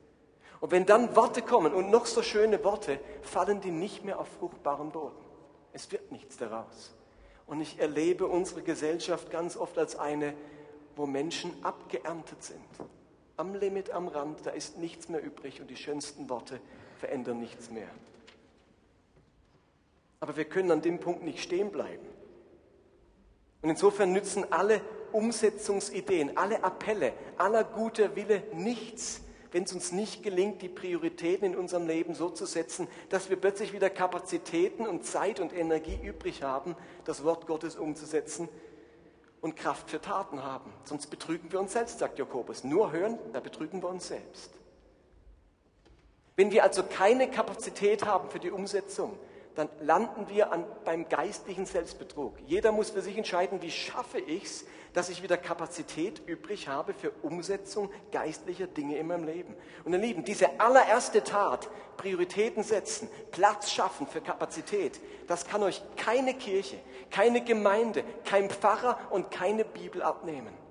Und 0.61 0.71
wenn 0.71 0.87
dann 0.87 1.17
Worte 1.17 1.43
kommen 1.43 1.75
und 1.75 1.91
noch 1.91 2.07
so 2.07 2.23
schöne 2.23 2.63
Worte, 2.63 3.01
fallen 3.23 3.61
die 3.61 3.71
nicht 3.71 4.05
mehr 4.05 4.21
auf 4.21 4.29
fruchtbaren 4.39 4.93
Boden. 4.93 5.17
Es 5.73 5.91
wird 5.91 6.13
nichts 6.13 6.37
daraus. 6.37 6.95
Und 7.47 7.61
ich 7.61 7.79
erlebe 7.79 8.27
unsere 8.27 8.63
Gesellschaft 8.63 9.31
ganz 9.31 9.57
oft 9.57 9.77
als 9.79 9.97
eine, 9.97 10.35
wo 10.95 11.07
Menschen 11.07 11.53
abgeerntet 11.65 12.43
sind. 12.43 12.61
Am 13.37 13.55
Limit, 13.55 13.91
am 13.91 14.09
Rand, 14.09 14.47
da 14.47 14.51
ist 14.51 14.79
nichts 14.79 15.09
mehr 15.09 15.23
übrig 15.23 15.61
und 15.61 15.69
die 15.69 15.77
schönsten 15.77 16.29
Worte 16.29 16.61
verändern 16.99 17.41
nichts 17.41 17.71
mehr. 17.71 17.89
Aber 20.21 20.37
wir 20.37 20.45
können 20.45 20.71
an 20.71 20.83
dem 20.83 21.01
Punkt 21.01 21.25
nicht 21.25 21.43
stehen 21.43 21.73
bleiben. 21.73 22.07
Und 23.63 23.71
insofern 23.71 24.13
nützen 24.13 24.53
alle 24.53 24.81
Umsetzungsideen, 25.15 26.37
alle 26.37 26.63
Appelle, 26.65 27.13
aller 27.37 27.65
guter 27.65 28.17
Wille 28.17 28.43
nichts, 28.53 29.21
wenn 29.53 29.65
es 29.65 29.73
uns 29.73 29.93
nicht 29.93 30.23
gelingt, 30.23 30.63
die 30.63 30.69
Prioritäten 30.69 31.53
in 31.53 31.57
unserem 31.57 31.87
Leben 31.87 32.15
so 32.15 32.31
zu 32.31 32.47
setzen, 32.47 32.89
dass 33.11 33.29
wir 33.29 33.37
plötzlich 33.37 33.73
wieder 33.73 33.91
Kapazitäten 33.91 34.87
und 34.87 35.05
Zeit 35.05 35.41
und 35.41 35.53
Energie 35.53 35.99
übrig 36.03 36.43
haben, 36.43 36.75
das 37.05 37.23
Wort 37.23 37.47
Gottes 37.47 37.77
umzusetzen 37.77 38.49
und 39.43 39.57
Kraft 39.57 39.91
für 39.91 40.01
Taten 40.01 40.43
haben. 40.43 40.73
Sonst 40.85 41.09
betrügen 41.09 41.53
wir 41.53 41.61
uns 41.61 41.75
selbst, 41.75 41.99
sagt 41.99 42.19
Jakobus. 42.19 42.65
Nur 42.65 42.93
hören, 42.93 43.19
da 43.33 43.41
betrügen 43.41 43.83
wir 43.83 43.91
uns 43.91 44.09
selbst. 44.09 44.53
Wenn 46.37 46.51
wir 46.51 46.63
also 46.63 46.83
keine 46.83 47.31
Kapazität 47.31 48.07
haben 48.07 48.31
für 48.31 48.39
die 48.39 48.51
Umsetzung, 48.51 49.19
dann 49.55 49.69
landen 49.81 50.29
wir 50.29 50.53
an, 50.53 50.65
beim 50.85 51.09
geistlichen 51.09 51.67
Selbstbetrug. 51.67 52.35
Jeder 52.47 52.73
muss 52.73 52.91
für 52.91 53.03
sich 53.03 53.17
entscheiden, 53.17 53.63
wie 53.63 53.71
schaffe 53.71 54.19
ich 54.19 54.45
es, 54.45 54.65
dass 54.93 55.09
ich 55.09 55.23
wieder 55.23 55.37
Kapazität 55.37 56.23
übrig 56.27 56.69
habe 56.69 56.93
für 56.95 57.11
Umsetzung 57.23 57.91
geistlicher 58.11 58.67
Dinge 58.67 58.97
in 58.97 59.07
meinem 59.07 59.25
Leben. 59.25 59.55
Und 59.85 59.93
ihr 59.93 59.99
Lieben, 59.99 60.25
diese 60.25 60.61
allererste 60.61 61.25
Tat, 61.25 61.69
Prioritäten 61.97 62.63
setzen, 62.63 63.09
Platz 63.31 63.71
schaffen 63.71 64.07
für 64.07 64.21
Kapazität, 64.21 65.01
das 65.29 65.47
kann 65.47 65.63
euch 65.63 65.83
keine 65.97 66.35
Kirche, 66.35 66.79
keine 67.11 67.43
Gemeinde, 67.43 68.05
kein 68.25 68.51
Pfarrer 68.51 68.99
und 69.11 69.31
keine 69.31 69.65
Bibel 69.65 70.03
abnehmen 70.03 70.63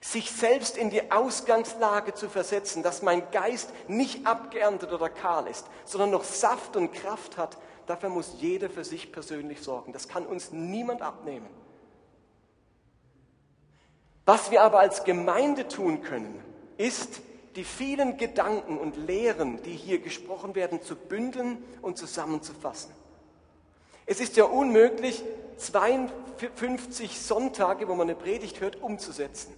sich 0.00 0.30
selbst 0.30 0.78
in 0.78 0.88
die 0.88 1.12
Ausgangslage 1.12 2.14
zu 2.14 2.30
versetzen, 2.30 2.82
dass 2.82 3.02
mein 3.02 3.30
Geist 3.32 3.70
nicht 3.86 4.26
abgeerntet 4.26 4.92
oder 4.92 5.10
kahl 5.10 5.46
ist, 5.46 5.66
sondern 5.84 6.10
noch 6.10 6.24
Saft 6.24 6.74
und 6.76 6.92
Kraft 6.92 7.36
hat, 7.36 7.58
dafür 7.90 8.08
muss 8.08 8.36
jeder 8.38 8.70
für 8.70 8.84
sich 8.84 9.12
persönlich 9.12 9.60
sorgen. 9.60 9.92
Das 9.92 10.08
kann 10.08 10.24
uns 10.24 10.52
niemand 10.52 11.02
abnehmen. 11.02 11.48
Was 14.24 14.50
wir 14.50 14.62
aber 14.62 14.78
als 14.78 15.02
Gemeinde 15.04 15.66
tun 15.66 16.02
können, 16.02 16.40
ist, 16.76 17.20
die 17.56 17.64
vielen 17.64 18.16
Gedanken 18.16 18.78
und 18.78 18.96
Lehren, 18.96 19.60
die 19.64 19.72
hier 19.72 19.98
gesprochen 19.98 20.54
werden, 20.54 20.82
zu 20.82 20.94
bündeln 20.94 21.64
und 21.82 21.98
zusammenzufassen. 21.98 22.92
Es 24.06 24.20
ist 24.20 24.36
ja 24.36 24.44
unmöglich, 24.44 25.24
52 25.56 27.20
Sonntage, 27.20 27.88
wo 27.88 27.94
man 27.96 28.08
eine 28.08 28.16
Predigt 28.16 28.60
hört, 28.60 28.80
umzusetzen. 28.80 29.52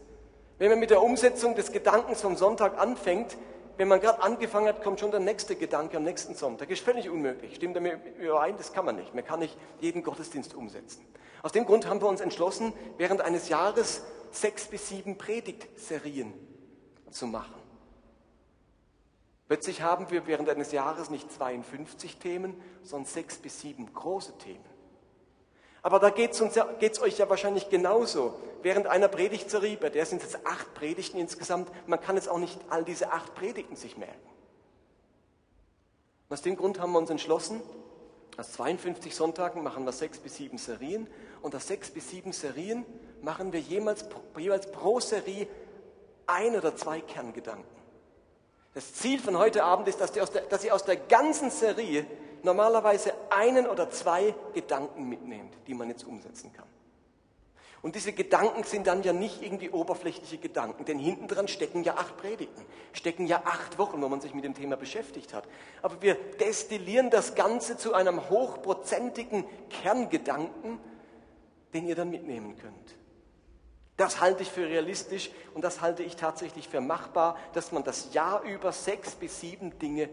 Wenn 0.58 0.70
man 0.70 0.80
mit 0.80 0.90
der 0.90 1.02
Umsetzung 1.02 1.54
des 1.54 1.70
Gedankens 1.70 2.22
vom 2.22 2.36
Sonntag 2.36 2.78
anfängt, 2.78 3.36
wenn 3.76 3.88
man 3.88 4.00
gerade 4.00 4.22
angefangen 4.22 4.68
hat, 4.68 4.82
kommt 4.82 5.00
schon 5.00 5.10
der 5.10 5.20
nächste 5.20 5.56
Gedanke 5.56 5.96
am 5.96 6.04
nächsten 6.04 6.34
Sonntag. 6.34 6.70
Ist 6.70 6.84
völlig 6.84 7.08
unmöglich. 7.08 7.56
Stimmt 7.56 7.76
damit 7.76 7.98
überein? 8.18 8.56
Das 8.56 8.72
kann 8.72 8.84
man 8.84 8.96
nicht. 8.96 9.14
Man 9.14 9.24
kann 9.24 9.40
nicht 9.40 9.56
jeden 9.80 10.02
Gottesdienst 10.02 10.54
umsetzen. 10.54 11.04
Aus 11.42 11.52
dem 11.52 11.64
Grund 11.64 11.88
haben 11.88 12.00
wir 12.00 12.08
uns 12.08 12.20
entschlossen, 12.20 12.72
während 12.98 13.20
eines 13.20 13.48
Jahres 13.48 14.02
sechs 14.30 14.66
bis 14.66 14.88
sieben 14.88 15.18
Predigtserien 15.18 16.32
zu 17.10 17.26
machen. 17.26 17.54
Plötzlich 19.48 19.82
haben 19.82 20.10
wir 20.10 20.26
während 20.26 20.48
eines 20.48 20.72
Jahres 20.72 21.10
nicht 21.10 21.30
52 21.30 22.18
Themen, 22.18 22.60
sondern 22.82 23.06
sechs 23.06 23.36
bis 23.36 23.60
sieben 23.60 23.92
große 23.92 24.38
Themen. 24.38 24.71
Aber 25.82 25.98
da 25.98 26.10
geht 26.10 26.30
es 26.32 26.54
ja, 26.54 26.66
euch 27.00 27.18
ja 27.18 27.28
wahrscheinlich 27.28 27.68
genauso. 27.68 28.38
Während 28.62 28.86
einer 28.86 29.08
Predigtserie, 29.08 29.76
bei 29.76 29.90
der 29.90 30.06
sind 30.06 30.22
es 30.22 30.32
jetzt 30.32 30.46
acht 30.46 30.72
Predigten 30.74 31.18
insgesamt, 31.18 31.68
man 31.88 32.00
kann 32.00 32.14
jetzt 32.14 32.28
auch 32.28 32.38
nicht 32.38 32.58
all 32.70 32.84
diese 32.84 33.10
acht 33.10 33.34
Predigten 33.34 33.74
sich 33.74 33.96
merken. 33.96 34.28
Und 36.28 36.34
aus 36.34 36.42
dem 36.42 36.56
Grund 36.56 36.78
haben 36.78 36.92
wir 36.92 36.98
uns 36.98 37.10
entschlossen, 37.10 37.60
aus 38.38 38.52
52 38.52 39.14
Sonntagen 39.14 39.62
machen 39.62 39.84
wir 39.84 39.92
sechs 39.92 40.18
bis 40.18 40.36
sieben 40.36 40.56
Serien 40.56 41.06
und 41.42 41.54
aus 41.54 41.66
sechs 41.66 41.90
bis 41.90 42.08
sieben 42.08 42.32
Serien 42.32 42.86
machen 43.20 43.52
wir 43.52 43.60
jeweils, 43.60 44.06
jeweils 44.38 44.70
pro 44.70 45.00
Serie 45.00 45.48
ein 46.26 46.56
oder 46.56 46.74
zwei 46.76 47.00
Kerngedanken. 47.00 47.82
Das 48.74 48.94
Ziel 48.94 49.18
von 49.18 49.36
heute 49.36 49.64
Abend 49.64 49.88
ist, 49.88 50.00
dass, 50.00 50.12
der, 50.12 50.24
dass 50.24 50.64
ihr 50.64 50.74
aus 50.74 50.84
der 50.84 50.96
ganzen 50.96 51.50
Serie 51.50 52.06
normalerweise 52.42 53.11
einen 53.36 53.66
oder 53.66 53.90
zwei 53.90 54.34
Gedanken 54.54 55.08
mitnehmt, 55.08 55.54
die 55.66 55.74
man 55.74 55.88
jetzt 55.88 56.04
umsetzen 56.04 56.52
kann. 56.52 56.66
Und 57.82 57.96
diese 57.96 58.12
Gedanken 58.12 58.62
sind 58.62 58.86
dann 58.86 59.02
ja 59.02 59.12
nicht 59.12 59.42
irgendwie 59.42 59.68
oberflächliche 59.70 60.38
Gedanken, 60.38 60.84
denn 60.84 61.00
hinten 61.00 61.26
dran 61.26 61.48
stecken 61.48 61.82
ja 61.82 61.96
acht 61.96 62.16
Predigten, 62.16 62.64
stecken 62.92 63.26
ja 63.26 63.42
acht 63.44 63.76
Wochen, 63.76 64.00
wo 64.00 64.08
man 64.08 64.20
sich 64.20 64.34
mit 64.34 64.44
dem 64.44 64.54
Thema 64.54 64.76
beschäftigt 64.76 65.34
hat. 65.34 65.48
Aber 65.82 66.00
wir 66.00 66.14
destillieren 66.14 67.10
das 67.10 67.34
Ganze 67.34 67.76
zu 67.76 67.92
einem 67.92 68.30
hochprozentigen 68.30 69.44
Kerngedanken, 69.68 70.78
den 71.74 71.88
ihr 71.88 71.96
dann 71.96 72.10
mitnehmen 72.10 72.56
könnt. 72.56 72.96
Das 73.96 74.20
halte 74.20 74.42
ich 74.42 74.50
für 74.50 74.68
realistisch 74.68 75.32
und 75.54 75.64
das 75.64 75.80
halte 75.80 76.04
ich 76.04 76.14
tatsächlich 76.14 76.68
für 76.68 76.80
machbar, 76.80 77.36
dass 77.52 77.72
man 77.72 77.82
das 77.82 78.14
Jahr 78.14 78.42
über 78.42 78.70
sechs 78.70 79.16
bis 79.16 79.40
sieben 79.40 79.76
Dinge 79.80 80.08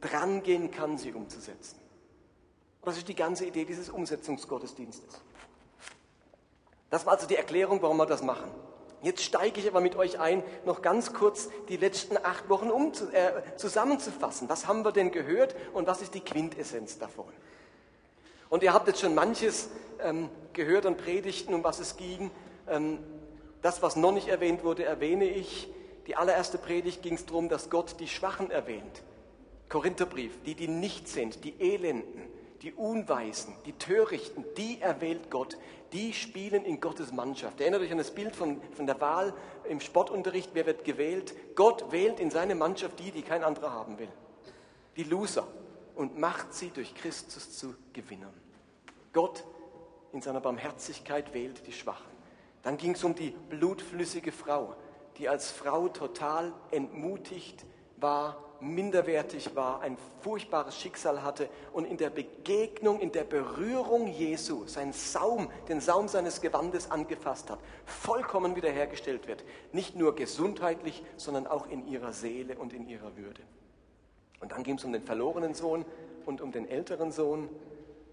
drangehen 0.00 0.70
kann, 0.70 0.96
sie 0.96 1.12
umzusetzen. 1.12 1.79
Das 2.82 2.96
ist 2.96 3.08
die 3.08 3.14
ganze 3.14 3.46
Idee 3.46 3.64
dieses 3.64 3.90
Umsetzungsgottesdienstes. 3.90 5.20
Das 6.88 7.06
war 7.06 7.12
also 7.14 7.26
die 7.26 7.36
Erklärung, 7.36 7.82
warum 7.82 7.98
wir 7.98 8.06
das 8.06 8.22
machen. 8.22 8.50
Jetzt 9.02 9.22
steige 9.22 9.60
ich 9.60 9.68
aber 9.68 9.80
mit 9.80 9.96
euch 9.96 10.18
ein, 10.18 10.42
noch 10.64 10.82
ganz 10.82 11.12
kurz 11.14 11.48
die 11.68 11.76
letzten 11.76 12.18
acht 12.18 12.48
Wochen 12.50 12.70
um, 12.70 12.92
äh, 13.12 13.56
zusammenzufassen. 13.56 14.48
Was 14.48 14.66
haben 14.66 14.84
wir 14.84 14.92
denn 14.92 15.10
gehört 15.10 15.54
und 15.72 15.86
was 15.86 16.02
ist 16.02 16.14
die 16.14 16.20
Quintessenz 16.20 16.98
davon? 16.98 17.32
Und 18.50 18.62
ihr 18.62 18.74
habt 18.74 18.88
jetzt 18.88 19.00
schon 19.00 19.14
manches 19.14 19.70
ähm, 20.02 20.28
gehört 20.52 20.84
an 20.84 20.96
Predigten, 20.96 21.54
um 21.54 21.64
was 21.64 21.78
es 21.78 21.96
ging. 21.96 22.30
Ähm, 22.68 22.98
das, 23.62 23.80
was 23.80 23.96
noch 23.96 24.12
nicht 24.12 24.28
erwähnt 24.28 24.64
wurde, 24.64 24.84
erwähne 24.84 25.24
ich. 25.24 25.68
Die 26.06 26.16
allererste 26.16 26.58
Predigt 26.58 27.02
ging 27.02 27.14
es 27.14 27.24
darum, 27.24 27.48
dass 27.48 27.70
Gott 27.70 28.00
die 28.00 28.08
Schwachen 28.08 28.50
erwähnt. 28.50 29.02
Korintherbrief, 29.68 30.42
die, 30.44 30.54
die 30.54 30.66
nicht 30.66 31.08
sind, 31.08 31.44
die 31.44 31.54
Elenden, 31.60 32.22
die 32.62 32.72
Unweisen, 32.72 33.54
die 33.64 33.72
Törichten, 33.72 34.44
die 34.56 34.80
erwählt 34.80 35.30
Gott, 35.30 35.56
die 35.92 36.12
spielen 36.12 36.64
in 36.64 36.80
Gottes 36.80 37.12
Mannschaft. 37.12 37.60
Erinnert 37.60 37.82
euch 37.82 37.92
an 37.92 37.98
das 37.98 38.10
Bild 38.10 38.36
von, 38.36 38.60
von 38.74 38.86
der 38.86 39.00
Wahl 39.00 39.32
im 39.68 39.80
Sportunterricht, 39.80 40.50
wer 40.54 40.66
wird 40.66 40.84
gewählt? 40.84 41.34
Gott 41.56 41.90
wählt 41.90 42.20
in 42.20 42.30
seine 42.30 42.54
Mannschaft 42.54 42.98
die, 42.98 43.10
die 43.10 43.22
kein 43.22 43.44
anderer 43.44 43.72
haben 43.72 43.98
will. 43.98 44.10
Die 44.96 45.04
Loser 45.04 45.46
und 45.94 46.18
macht 46.18 46.52
sie 46.52 46.70
durch 46.70 46.94
Christus 46.94 47.56
zu 47.58 47.74
Gewinnern. 47.92 48.34
Gott 49.12 49.44
in 50.12 50.20
seiner 50.20 50.40
Barmherzigkeit 50.40 51.32
wählt 51.34 51.66
die 51.66 51.72
Schwachen. 51.72 52.10
Dann 52.62 52.76
ging 52.76 52.92
es 52.92 53.04
um 53.04 53.14
die 53.14 53.30
blutflüssige 53.48 54.32
Frau, 54.32 54.76
die 55.16 55.28
als 55.28 55.50
Frau 55.50 55.88
total 55.88 56.52
entmutigt 56.70 57.64
war 57.96 58.49
minderwertig 58.60 59.54
war, 59.56 59.80
ein 59.80 59.96
furchtbares 60.20 60.76
Schicksal 60.76 61.22
hatte 61.22 61.48
und 61.72 61.84
in 61.84 61.96
der 61.96 62.10
Begegnung, 62.10 63.00
in 63.00 63.12
der 63.12 63.24
Berührung 63.24 64.06
Jesu, 64.08 64.66
seinen 64.66 64.92
Saum, 64.92 65.50
den 65.68 65.80
Saum 65.80 66.08
seines 66.08 66.40
Gewandes 66.40 66.90
angefasst 66.90 67.50
hat, 67.50 67.58
vollkommen 67.84 68.56
wiederhergestellt 68.56 69.26
wird. 69.26 69.44
Nicht 69.72 69.96
nur 69.96 70.14
gesundheitlich, 70.14 71.02
sondern 71.16 71.46
auch 71.46 71.66
in 71.68 71.86
ihrer 71.86 72.12
Seele 72.12 72.56
und 72.56 72.72
in 72.72 72.88
ihrer 72.88 73.16
Würde. 73.16 73.42
Und 74.40 74.52
dann 74.52 74.62
ging 74.62 74.76
es 74.76 74.84
um 74.84 74.92
den 74.92 75.02
verlorenen 75.02 75.54
Sohn 75.54 75.84
und 76.26 76.40
um 76.40 76.52
den 76.52 76.68
älteren 76.68 77.12
Sohn. 77.12 77.48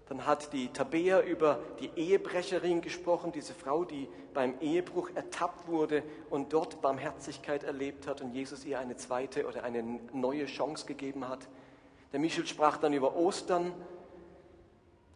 Dann 0.08 0.24
hat 0.24 0.54
die 0.54 0.68
Tabea 0.68 1.20
über 1.20 1.60
die 1.80 1.90
Ehebrecherin 1.96 2.80
gesprochen, 2.80 3.30
diese 3.30 3.52
Frau, 3.52 3.84
die 3.84 4.08
beim 4.32 4.58
Ehebruch 4.60 5.10
ertappt 5.14 5.68
wurde 5.68 6.02
und 6.30 6.54
dort 6.54 6.80
Barmherzigkeit 6.80 7.62
erlebt 7.62 8.06
hat 8.06 8.22
und 8.22 8.32
Jesus 8.32 8.64
ihr 8.64 8.78
eine 8.78 8.96
zweite 8.96 9.46
oder 9.46 9.64
eine 9.64 9.82
neue 10.12 10.46
Chance 10.46 10.86
gegeben 10.86 11.28
hat. 11.28 11.46
Der 12.12 12.20
Michel 12.20 12.46
sprach 12.46 12.78
dann 12.78 12.94
über 12.94 13.16
Ostern, 13.16 13.74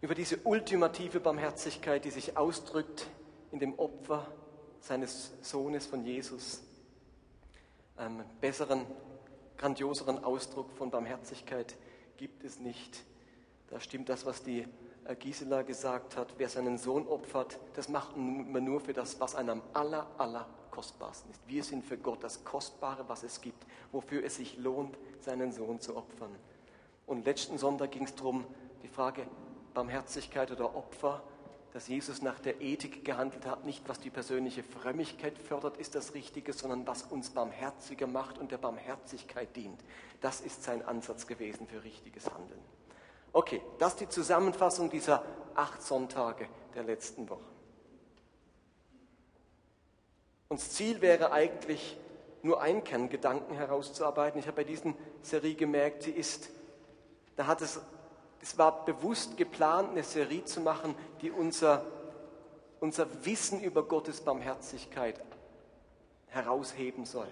über 0.03 0.15
diese 0.15 0.37
ultimative 0.45 1.21
Barmherzigkeit, 1.21 2.05
die 2.05 2.11
sich 2.11 2.37
ausdrückt 2.37 3.07
in 3.51 3.61
dem 3.61 3.79
Opfer 3.79 4.27
seines 4.81 5.33
Sohnes 5.41 5.87
von 5.87 6.05
Jesus. 6.05 6.63
Einen 7.97 8.25
besseren, 8.43 8.85
grandioseren 9.57 10.23
Ausdruck 10.23 10.71
von 10.73 10.91
Barmherzigkeit 10.91 11.77
gibt 12.19 12.45
es 12.45 12.59
nicht. 12.59 13.05
Da 13.71 13.81
stimmt 13.81 14.11
das, 14.11 14.27
was 14.27 14.43
die 14.43 14.67
Gisela 15.19 15.63
gesagt 15.63 16.17
hat, 16.17 16.35
wer 16.39 16.49
seinen 16.49 16.79
Sohn 16.79 17.07
opfert, 17.07 17.59
das 17.75 17.89
macht 17.89 18.17
man 18.17 18.65
nur 18.65 18.81
für 18.81 18.93
das, 18.93 19.21
was 19.21 19.35
einem 19.35 19.63
aller, 19.73 20.07
aller 20.19 20.47
kostbarsten 20.71 21.31
ist. 21.31 21.41
Wir 21.47 21.65
sind 21.65 21.85
für 21.85 21.99
Gott 21.99 22.23
das 22.23 22.45
Kostbare, 22.45 23.05
was 23.09 23.23
es 23.23 23.41
gibt, 23.41 23.67
wofür 23.91 24.25
es 24.25 24.37
sich 24.37 24.57
lohnt, 24.59 24.97
seinen 25.21 25.53
Sohn 25.53 25.81
zu 25.81 25.97
opfern. 25.97 26.35
Und 27.07 27.25
letzten 27.25 27.59
Sonntag 27.59 27.93
ging 27.93 28.05
es 28.05 28.15
darum, 28.15 28.45
die 28.83 28.89
Frage 28.89 29.27
Barmherzigkeit 29.75 30.51
oder 30.51 30.75
Opfer, 30.75 31.23
dass 31.73 31.89
Jesus 31.89 32.21
nach 32.21 32.39
der 32.39 32.61
Ethik 32.61 33.05
gehandelt 33.05 33.47
hat, 33.47 33.65
nicht 33.65 33.89
was 33.89 33.99
die 33.99 34.11
persönliche 34.11 34.63
Frömmigkeit 34.63 35.39
fördert, 35.39 35.79
ist 35.79 35.95
das 35.95 36.15
Richtige, 36.15 36.53
sondern 36.53 36.87
was 36.87 37.03
uns 37.05 37.31
barmherziger 37.31 38.07
macht 38.07 38.39
und 38.39 38.53
der 38.53 38.59
Barmherzigkeit 38.59 39.57
dient. 39.57 39.83
Das 40.21 40.41
ist 40.43 40.63
sein 40.63 40.85
Ansatz 40.85 41.27
gewesen 41.27 41.67
für 41.67 41.83
richtiges 41.83 42.27
Handeln. 42.33 42.61
Okay, 43.33 43.63
das 43.79 43.93
ist 43.93 44.01
die 44.01 44.09
Zusammenfassung 44.09 44.91
dieser 44.91 45.25
acht 45.55 45.83
Sonntage 45.83 46.49
der 46.75 46.83
letzten 46.83 47.29
Woche. 47.29 47.53
Und 50.49 50.61
das 50.61 50.71
Ziel 50.71 51.01
wäre 51.01 51.33
eigentlich, 51.33 51.99
nur 52.43 52.61
einen 52.61 52.83
Kerngedanken 52.83 53.55
herauszuarbeiten. 53.55 54.41
Ich 54.41 54.47
habe 54.47 54.57
bei 54.57 54.65
dieser 54.65 54.93
Serie 55.23 55.55
gemerkt, 55.55 56.03
sie 56.03 56.11
ist, 56.11 56.51
da 57.37 57.47
hat 57.47 57.63
es, 57.63 57.81
es 58.41 58.59
war 58.59 58.85
bewusst 58.85 59.37
geplant, 59.37 59.91
eine 59.91 60.03
Serie 60.03 60.45
zu 60.45 60.61
machen, 60.61 60.97
die 61.21 61.31
unser, 61.31 61.87
unser 62.81 63.07
Wissen 63.25 63.63
über 63.63 63.85
Gottes 63.85 64.21
Barmherzigkeit 64.21 65.23
herausheben 66.27 67.05
soll. 67.05 67.29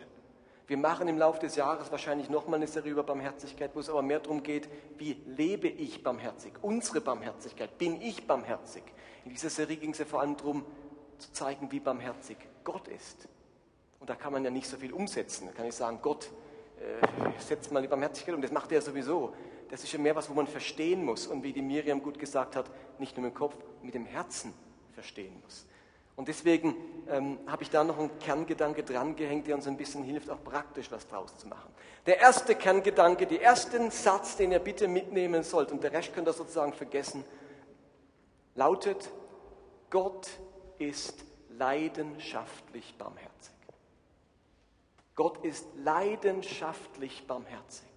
Wir 0.71 0.77
machen 0.77 1.09
im 1.09 1.19
Laufe 1.19 1.41
des 1.41 1.57
Jahres 1.57 1.91
wahrscheinlich 1.91 2.31
nochmal 2.31 2.59
eine 2.59 2.69
Serie 2.69 2.93
über 2.93 3.03
Barmherzigkeit, 3.03 3.73
wo 3.75 3.81
es 3.81 3.91
aber 3.91 4.03
mehr 4.03 4.21
darum 4.21 4.45
geht, 4.45 4.69
wie 4.99 5.21
lebe 5.27 5.67
ich 5.67 6.05
barmherzig, 6.05 6.53
unsere 6.63 7.01
Barmherzigkeit, 7.01 7.77
bin 7.77 8.01
ich 8.01 8.25
barmherzig. 8.25 8.85
In 9.25 9.33
dieser 9.33 9.51
Serie 9.51 9.79
ging 9.79 9.91
es 9.91 9.99
ja 9.99 10.05
vor 10.05 10.21
allem 10.21 10.37
darum, 10.37 10.65
zu 11.19 11.33
zeigen, 11.33 11.73
wie 11.73 11.81
barmherzig 11.81 12.37
Gott 12.63 12.87
ist. 12.87 13.27
Und 13.99 14.11
da 14.11 14.15
kann 14.15 14.33
man 14.33 14.45
ja 14.45 14.51
nicht 14.53 14.69
so 14.69 14.77
viel 14.77 14.93
umsetzen. 14.93 15.49
Da 15.49 15.53
kann 15.53 15.67
ich 15.67 15.75
sagen, 15.75 15.99
Gott 16.03 16.31
äh, 16.79 17.41
setzt 17.41 17.73
mal 17.73 17.83
die 17.83 17.89
Barmherzigkeit 17.89 18.37
um, 18.37 18.41
das 18.41 18.53
macht 18.53 18.71
er 18.71 18.81
sowieso. 18.81 19.35
Das 19.71 19.83
ist 19.83 19.91
ja 19.91 19.99
mehr 19.99 20.15
was, 20.15 20.31
wo 20.31 20.35
man 20.35 20.47
verstehen 20.47 21.05
muss 21.05 21.27
und 21.27 21.43
wie 21.43 21.53
die 21.53 21.63
Miriam 21.63 22.01
gut 22.01 22.17
gesagt 22.17 22.55
hat, 22.55 22.71
nicht 23.01 23.17
nur 23.17 23.25
mit 23.25 23.35
dem 23.35 23.37
Kopf, 23.37 23.57
mit 23.83 23.95
dem 23.95 24.07
Herzen 24.07 24.55
verstehen 24.93 25.35
muss. 25.43 25.67
Und 26.21 26.29
deswegen 26.29 26.77
ähm, 27.09 27.39
habe 27.47 27.63
ich 27.63 27.71
da 27.71 27.83
noch 27.83 27.99
einen 27.99 28.19
Kerngedanke 28.19 28.83
drangehängt, 28.83 29.47
der 29.47 29.55
uns 29.55 29.67
ein 29.67 29.79
bisschen 29.79 30.03
hilft, 30.03 30.29
auch 30.29 30.45
praktisch 30.45 30.93
was 30.93 31.09
draus 31.09 31.35
zu 31.39 31.49
machen. 31.49 31.73
Der 32.05 32.19
erste 32.19 32.55
Kerngedanke, 32.55 33.27
der 33.27 33.41
erste 33.41 33.91
Satz, 33.91 34.37
den 34.37 34.53
ihr 34.53 34.59
bitte 34.59 34.87
mitnehmen 34.87 35.43
sollt, 35.43 35.73
und 35.73 35.83
der 35.83 35.93
Rest 35.93 36.13
könnt 36.13 36.29
ihr 36.29 36.35
sozusagen 36.35 36.75
vergessen, 36.75 37.25
lautet, 38.55 39.11
Gott 39.89 40.29
ist 40.77 41.25
leidenschaftlich 41.57 42.95
barmherzig. 42.99 43.55
Gott 45.15 45.43
ist 45.43 45.65
leidenschaftlich 45.83 47.27
barmherzig. 47.27 47.89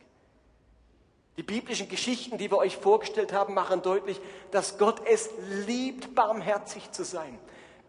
Die 1.36 1.44
biblischen 1.44 1.90
Geschichten, 1.90 2.38
die 2.38 2.50
wir 2.50 2.58
euch 2.58 2.78
vorgestellt 2.78 3.34
haben, 3.34 3.54
machen 3.54 3.82
deutlich, 3.82 4.22
dass 4.52 4.78
Gott 4.78 5.02
es 5.06 5.30
liebt, 5.66 6.16
barmherzig 6.16 6.90
zu 6.92 7.04
sein. 7.04 7.38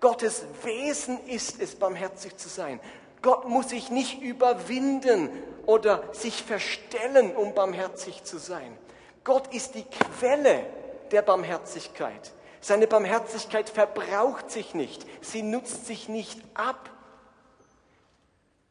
Gottes 0.01 0.45
Wesen 0.63 1.19
ist 1.27 1.61
es, 1.61 1.75
barmherzig 1.75 2.37
zu 2.37 2.49
sein. 2.49 2.81
Gott 3.23 3.49
muss 3.49 3.71
sich 3.71 3.91
nicht 3.91 4.21
überwinden 4.21 5.31
oder 5.67 6.03
sich 6.13 6.43
verstellen, 6.43 7.35
um 7.35 7.55
barmherzig 7.55 8.25
zu 8.25 8.39
sein. 8.39 8.77
Gott 9.25 9.53
ist 9.55 9.75
die 9.75 9.85
Quelle 9.85 10.67
der 11.11 11.23
Barmherzigkeit. 11.23 12.33
Seine 12.61 12.87
Barmherzigkeit 12.87 13.71
verbraucht 13.71 14.51
sich 14.51 14.75
nicht, 14.75 15.07
sie 15.23 15.43
nutzt 15.43 15.87
sich 15.87 16.09
nicht 16.09 16.41
ab. 16.55 16.91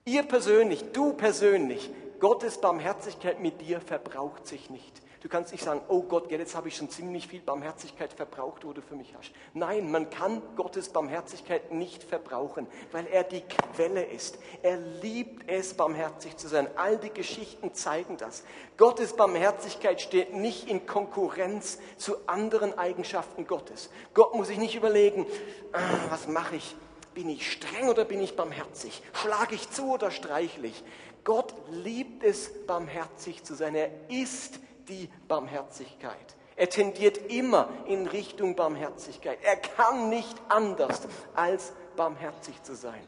Ihr 0.05 0.23
persönlich, 0.23 0.91
du 0.91 1.13
persönlich, 1.13 1.89
Gottes 2.19 2.59
Barmherzigkeit 2.59 3.39
mit 3.39 3.61
dir 3.61 3.81
verbraucht 3.81 4.47
sich 4.47 4.69
nicht. 4.69 5.01
Du 5.23 5.29
kannst 5.29 5.53
nicht 5.53 5.63
sagen, 5.63 5.79
oh 5.87 6.03
Gott, 6.03 6.29
jetzt 6.29 6.53
habe 6.53 6.67
ich 6.67 6.75
schon 6.75 6.89
ziemlich 6.89 7.29
viel 7.29 7.39
Barmherzigkeit 7.39 8.11
verbraucht, 8.11 8.65
wo 8.65 8.73
du 8.73 8.81
für 8.81 8.97
mich 8.97 9.15
hast. 9.17 9.31
Nein, 9.53 9.89
man 9.89 10.09
kann 10.09 10.41
Gottes 10.57 10.89
Barmherzigkeit 10.89 11.71
nicht 11.71 12.03
verbrauchen, 12.03 12.67
weil 12.91 13.07
er 13.07 13.23
die 13.23 13.39
Quelle 13.39 14.03
ist. 14.03 14.37
Er 14.63 14.75
liebt 14.75 15.49
es, 15.49 15.75
barmherzig 15.75 16.35
zu 16.35 16.49
sein. 16.49 16.67
All 16.75 16.97
die 16.97 17.09
Geschichten 17.09 17.73
zeigen 17.73 18.17
das. 18.17 18.43
Gottes 18.75 19.15
Barmherzigkeit 19.15 20.01
steht 20.01 20.33
nicht 20.33 20.67
in 20.67 20.85
Konkurrenz 20.85 21.79
zu 21.95 22.17
anderen 22.27 22.77
Eigenschaften 22.77 23.47
Gottes. 23.47 23.89
Gott 24.13 24.35
muss 24.35 24.47
sich 24.47 24.57
nicht 24.57 24.75
überlegen, 24.75 25.25
ah, 25.71 25.79
was 26.09 26.27
mache 26.27 26.57
ich? 26.57 26.75
Bin 27.13 27.29
ich 27.29 27.49
streng 27.49 27.87
oder 27.87 28.03
bin 28.03 28.19
ich 28.19 28.35
barmherzig? 28.35 29.01
Schlage 29.13 29.55
ich 29.55 29.71
zu 29.71 29.93
oder 29.93 30.11
streichle 30.11 30.67
ich? 30.67 30.83
Gott 31.23 31.53
liebt 31.69 32.25
es, 32.25 32.65
barmherzig 32.67 33.45
zu 33.45 33.55
sein. 33.55 33.73
Er 33.73 33.89
ist 34.09 34.59
die 34.85 35.09
Barmherzigkeit. 35.27 36.35
Er 36.55 36.69
tendiert 36.69 37.17
immer 37.31 37.69
in 37.87 38.07
Richtung 38.07 38.55
Barmherzigkeit. 38.55 39.39
Er 39.43 39.57
kann 39.57 40.09
nicht 40.09 40.39
anders, 40.49 41.01
als 41.33 41.73
barmherzig 41.95 42.61
zu 42.63 42.75
sein. 42.75 43.03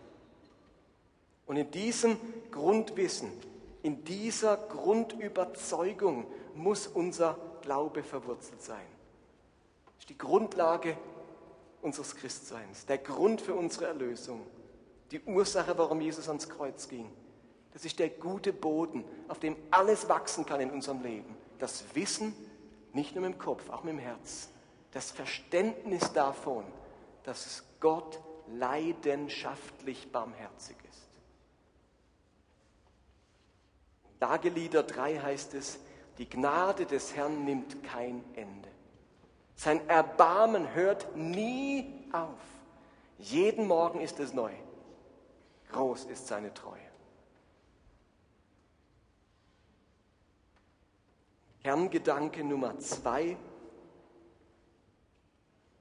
Und 1.46 1.58
in 1.58 1.70
diesem 1.70 2.17
Grundwissen, 2.50 3.32
in 3.84 4.03
dieser 4.03 4.58
Grundüberzeugung 4.58 6.25
muss 6.55 6.88
unser 6.88 7.38
Glaube 7.62 8.01
verwurzelt 8.01 8.62
sein. 8.63 8.86
Das 9.86 10.00
ist 10.00 10.10
die 10.10 10.17
Grundlage 10.17 10.98
unseres 11.84 12.15
Christseins, 12.15 12.88
der 12.88 12.98
Grund 12.98 13.41
für 13.41 13.53
unsere 13.53 13.86
Erlösung, 13.86 14.41
die 15.12 15.22
Ursache, 15.22 15.77
warum 15.77 16.01
Jesus 16.01 16.27
ans 16.27 16.50
Kreuz 16.50 16.88
ging. 16.88 17.12
Das 17.74 17.86
ist 17.86 18.00
der 18.00 18.10
gute 18.10 18.53
Boden, 18.53 19.03
auf 19.27 19.38
dem 19.38 19.55
alles 19.70 20.10
wachsen 20.10 20.48
kann 20.48 20.62
in 20.62 20.72
unserem 20.72 21.03
Leben 21.03 21.35
das 21.60 21.84
Wissen, 21.94 22.34
nicht 22.94 23.16
nur 23.16 23.26
mit 23.28 23.34
dem 23.34 23.40
Kopf, 23.40 23.70
auch 23.70 23.84
mit 23.84 23.94
dem 23.94 24.00
Herz, 24.00 24.50
das 24.92 25.12
Verständnis 25.12 26.14
davon, 26.14 26.64
dass 27.24 27.64
Gott 27.79 28.20
leidenschaftlich 28.48 30.12
barmherzig 30.12 30.77
ist. 30.90 31.01
Dagelieder 34.20 34.84
3 34.84 35.20
heißt 35.20 35.53
es, 35.56 35.79
die 36.18 36.29
Gnade 36.29 36.86
des 36.86 37.16
Herrn 37.16 37.44
nimmt 37.44 37.84
kein 37.84 38.24
Ende. 38.36 38.70
Sein 39.56 39.88
Erbarmen 39.90 40.74
hört 40.74 41.16
nie 41.16 42.10
auf. 42.12 42.40
Jeden 43.18 43.68
Morgen 43.68 44.01
ist 44.01 44.20
es 44.20 44.34
neu. 44.34 44.51
Groß 45.72 46.06
ist 46.06 46.27
seine 46.27 46.53
Treue. 46.53 46.79
Kerngedanke 51.66 52.44
Nummer 52.44 52.78
zwei. 52.78 53.36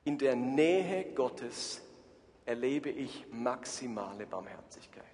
In 0.05 0.16
der 0.16 0.35
Nähe 0.35 1.12
Gottes 1.12 1.83
erlebe 2.47 2.88
ich 2.88 3.27
maximale 3.31 4.25
Barmherzigkeit. 4.25 5.05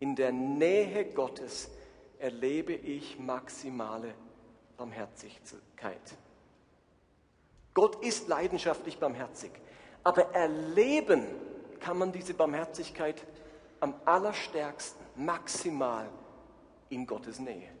In 0.00 0.14
der 0.14 0.32
Nähe 0.32 1.06
Gottes 1.14 1.70
erlebe 2.18 2.74
ich 2.74 3.18
maximale 3.18 4.12
Barmherzigkeit. 4.76 6.14
Gott 7.72 8.04
ist 8.04 8.28
leidenschaftlich 8.28 8.98
barmherzig, 8.98 9.52
aber 10.04 10.34
erleben 10.34 11.24
kann 11.78 11.96
man 11.96 12.12
diese 12.12 12.34
Barmherzigkeit 12.34 13.24
am 13.80 13.94
allerstärksten, 14.04 15.06
maximal 15.16 16.06
in 16.90 17.06
Gottes 17.06 17.38
Nähe. 17.38 17.79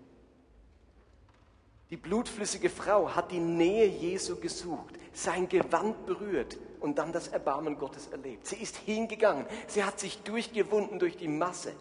Die 1.90 1.96
blutflüssige 1.96 2.70
Frau 2.70 3.16
hat 3.16 3.32
die 3.32 3.40
Nähe 3.40 3.86
Jesu 3.86 4.36
gesucht, 4.36 4.94
sein 5.12 5.48
Gewand 5.48 6.06
berührt 6.06 6.56
und 6.78 6.98
dann 6.98 7.12
das 7.12 7.26
Erbarmen 7.28 7.78
Gottes 7.78 8.06
erlebt. 8.06 8.46
Sie 8.46 8.62
ist 8.62 8.76
hingegangen, 8.76 9.44
sie 9.66 9.82
hat 9.82 9.98
sich 9.98 10.22
durchgewunden 10.22 11.00
durch 11.00 11.16
die 11.16 11.26
Masse. 11.26 11.72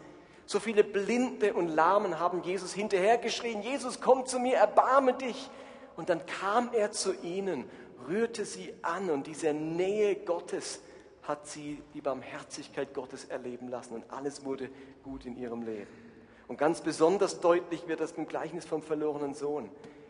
So 0.47 0.59
viele 0.59 0.83
Blinde 0.83 1.53
und 1.53 1.67
Lahmen 1.67 2.19
haben 2.19 2.41
Jesus 2.41 2.73
hinterhergeschrien, 2.73 3.61
Jesus, 3.61 4.01
komm 4.01 4.25
zu 4.25 4.39
mir, 4.39 4.55
erbarme 4.57 5.13
dich. 5.13 5.47
Und 5.95 6.09
dann 6.09 6.25
kam 6.25 6.71
er 6.73 6.91
zu 6.91 7.13
ihnen, 7.21 7.65
rührte 8.07 8.45
sie 8.45 8.73
an 8.81 9.11
und 9.11 9.27
diese 9.27 9.53
Nähe 9.53 10.15
Gottes 10.15 10.81
hat 11.21 11.45
sie 11.45 11.83
die 11.93 12.01
Barmherzigkeit 12.01 12.95
Gottes 12.95 13.25
erleben 13.25 13.67
lassen 13.67 13.93
und 13.93 14.11
alles 14.11 14.43
wurde 14.43 14.71
gut 15.03 15.27
in 15.27 15.37
ihrem 15.37 15.61
Leben. 15.61 16.09
Und 16.47 16.57
ganz 16.57 16.81
besonders 16.81 17.41
deutlich 17.41 17.87
wird 17.87 17.99
das 17.99 18.13
im 18.13 18.27
Gleichnis 18.27 18.65
vom 18.65 18.81
verlorenen 18.81 19.35
Sohn. 19.35 19.69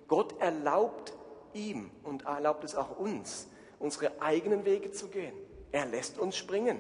Gott 0.10 0.40
erlaubt 0.42 1.14
ihm 1.54 1.90
und 2.04 2.26
erlaubt 2.26 2.66
es 2.66 2.76
auch 2.76 3.00
uns, 3.00 3.48
unsere 3.80 4.22
eigenen 4.22 4.66
Wege 4.66 4.92
zu 4.92 5.08
gehen. 5.08 5.34
Er 5.72 5.86
lässt 5.86 6.20
uns 6.20 6.36
springen. 6.36 6.80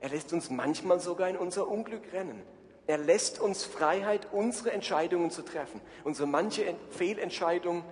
Er 0.00 0.08
lässt 0.08 0.32
uns 0.32 0.48
manchmal 0.48 0.98
sogar 0.98 1.28
in 1.28 1.36
unser 1.36 1.68
Unglück 1.68 2.12
rennen. 2.12 2.42
Er 2.86 2.98
lässt 2.98 3.40
uns 3.40 3.64
Freiheit, 3.64 4.28
unsere 4.32 4.72
Entscheidungen 4.72 5.30
zu 5.30 5.42
treffen. 5.42 5.80
Unsere 6.04 6.26
manche 6.26 6.74
Fehlentscheidung 6.90 7.84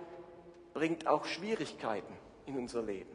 bringt 0.72 1.06
auch 1.06 1.24
Schwierigkeiten 1.24 2.12
in 2.46 2.56
unser 2.56 2.83
Leben. 2.83 3.11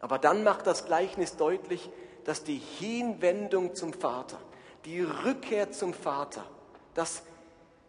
Aber 0.00 0.18
dann 0.18 0.42
macht 0.44 0.66
das 0.66 0.86
Gleichnis 0.86 1.36
deutlich, 1.36 1.90
dass 2.24 2.44
die 2.44 2.58
Hinwendung 2.58 3.74
zum 3.74 3.92
Vater, 3.92 4.38
die 4.84 5.00
Rückkehr 5.00 5.72
zum 5.72 5.94
Vater, 5.94 6.44
das 6.94 7.22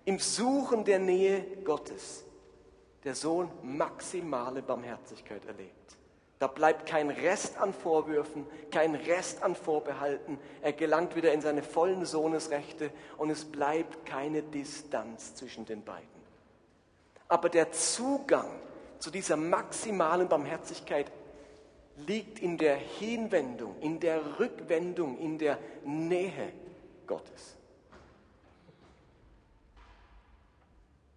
im 0.05 0.19
Suchen 0.19 0.83
der 0.83 0.99
Nähe 0.99 1.43
Gottes 1.63 2.23
der 3.03 3.15
Sohn 3.15 3.49
maximale 3.63 4.61
Barmherzigkeit 4.61 5.45
erlebt. 5.45 5.97
Da 6.39 6.47
bleibt 6.47 6.87
kein 6.87 7.11
Rest 7.11 7.57
an 7.57 7.71
Vorwürfen, 7.71 8.47
kein 8.71 8.95
Rest 8.95 9.43
an 9.43 9.55
Vorbehalten. 9.55 10.39
Er 10.61 10.73
gelangt 10.73 11.15
wieder 11.15 11.33
in 11.33 11.41
seine 11.41 11.61
vollen 11.61 12.05
Sohnesrechte 12.05 12.91
und 13.17 13.29
es 13.29 13.45
bleibt 13.45 14.07
keine 14.07 14.41
Distanz 14.41 15.35
zwischen 15.35 15.65
den 15.65 15.83
beiden. 15.83 16.07
Aber 17.27 17.47
der 17.49 17.71
Zugang 17.71 18.49
zu 18.97 19.11
dieser 19.11 19.37
maximalen 19.37 20.27
Barmherzigkeit 20.27 21.11
liegt 22.07 22.39
in 22.39 22.57
der 22.57 22.75
Hinwendung, 22.75 23.75
in 23.79 23.99
der 23.99 24.39
Rückwendung, 24.39 25.19
in 25.19 25.37
der 25.37 25.59
Nähe 25.85 26.53
Gottes. 27.05 27.55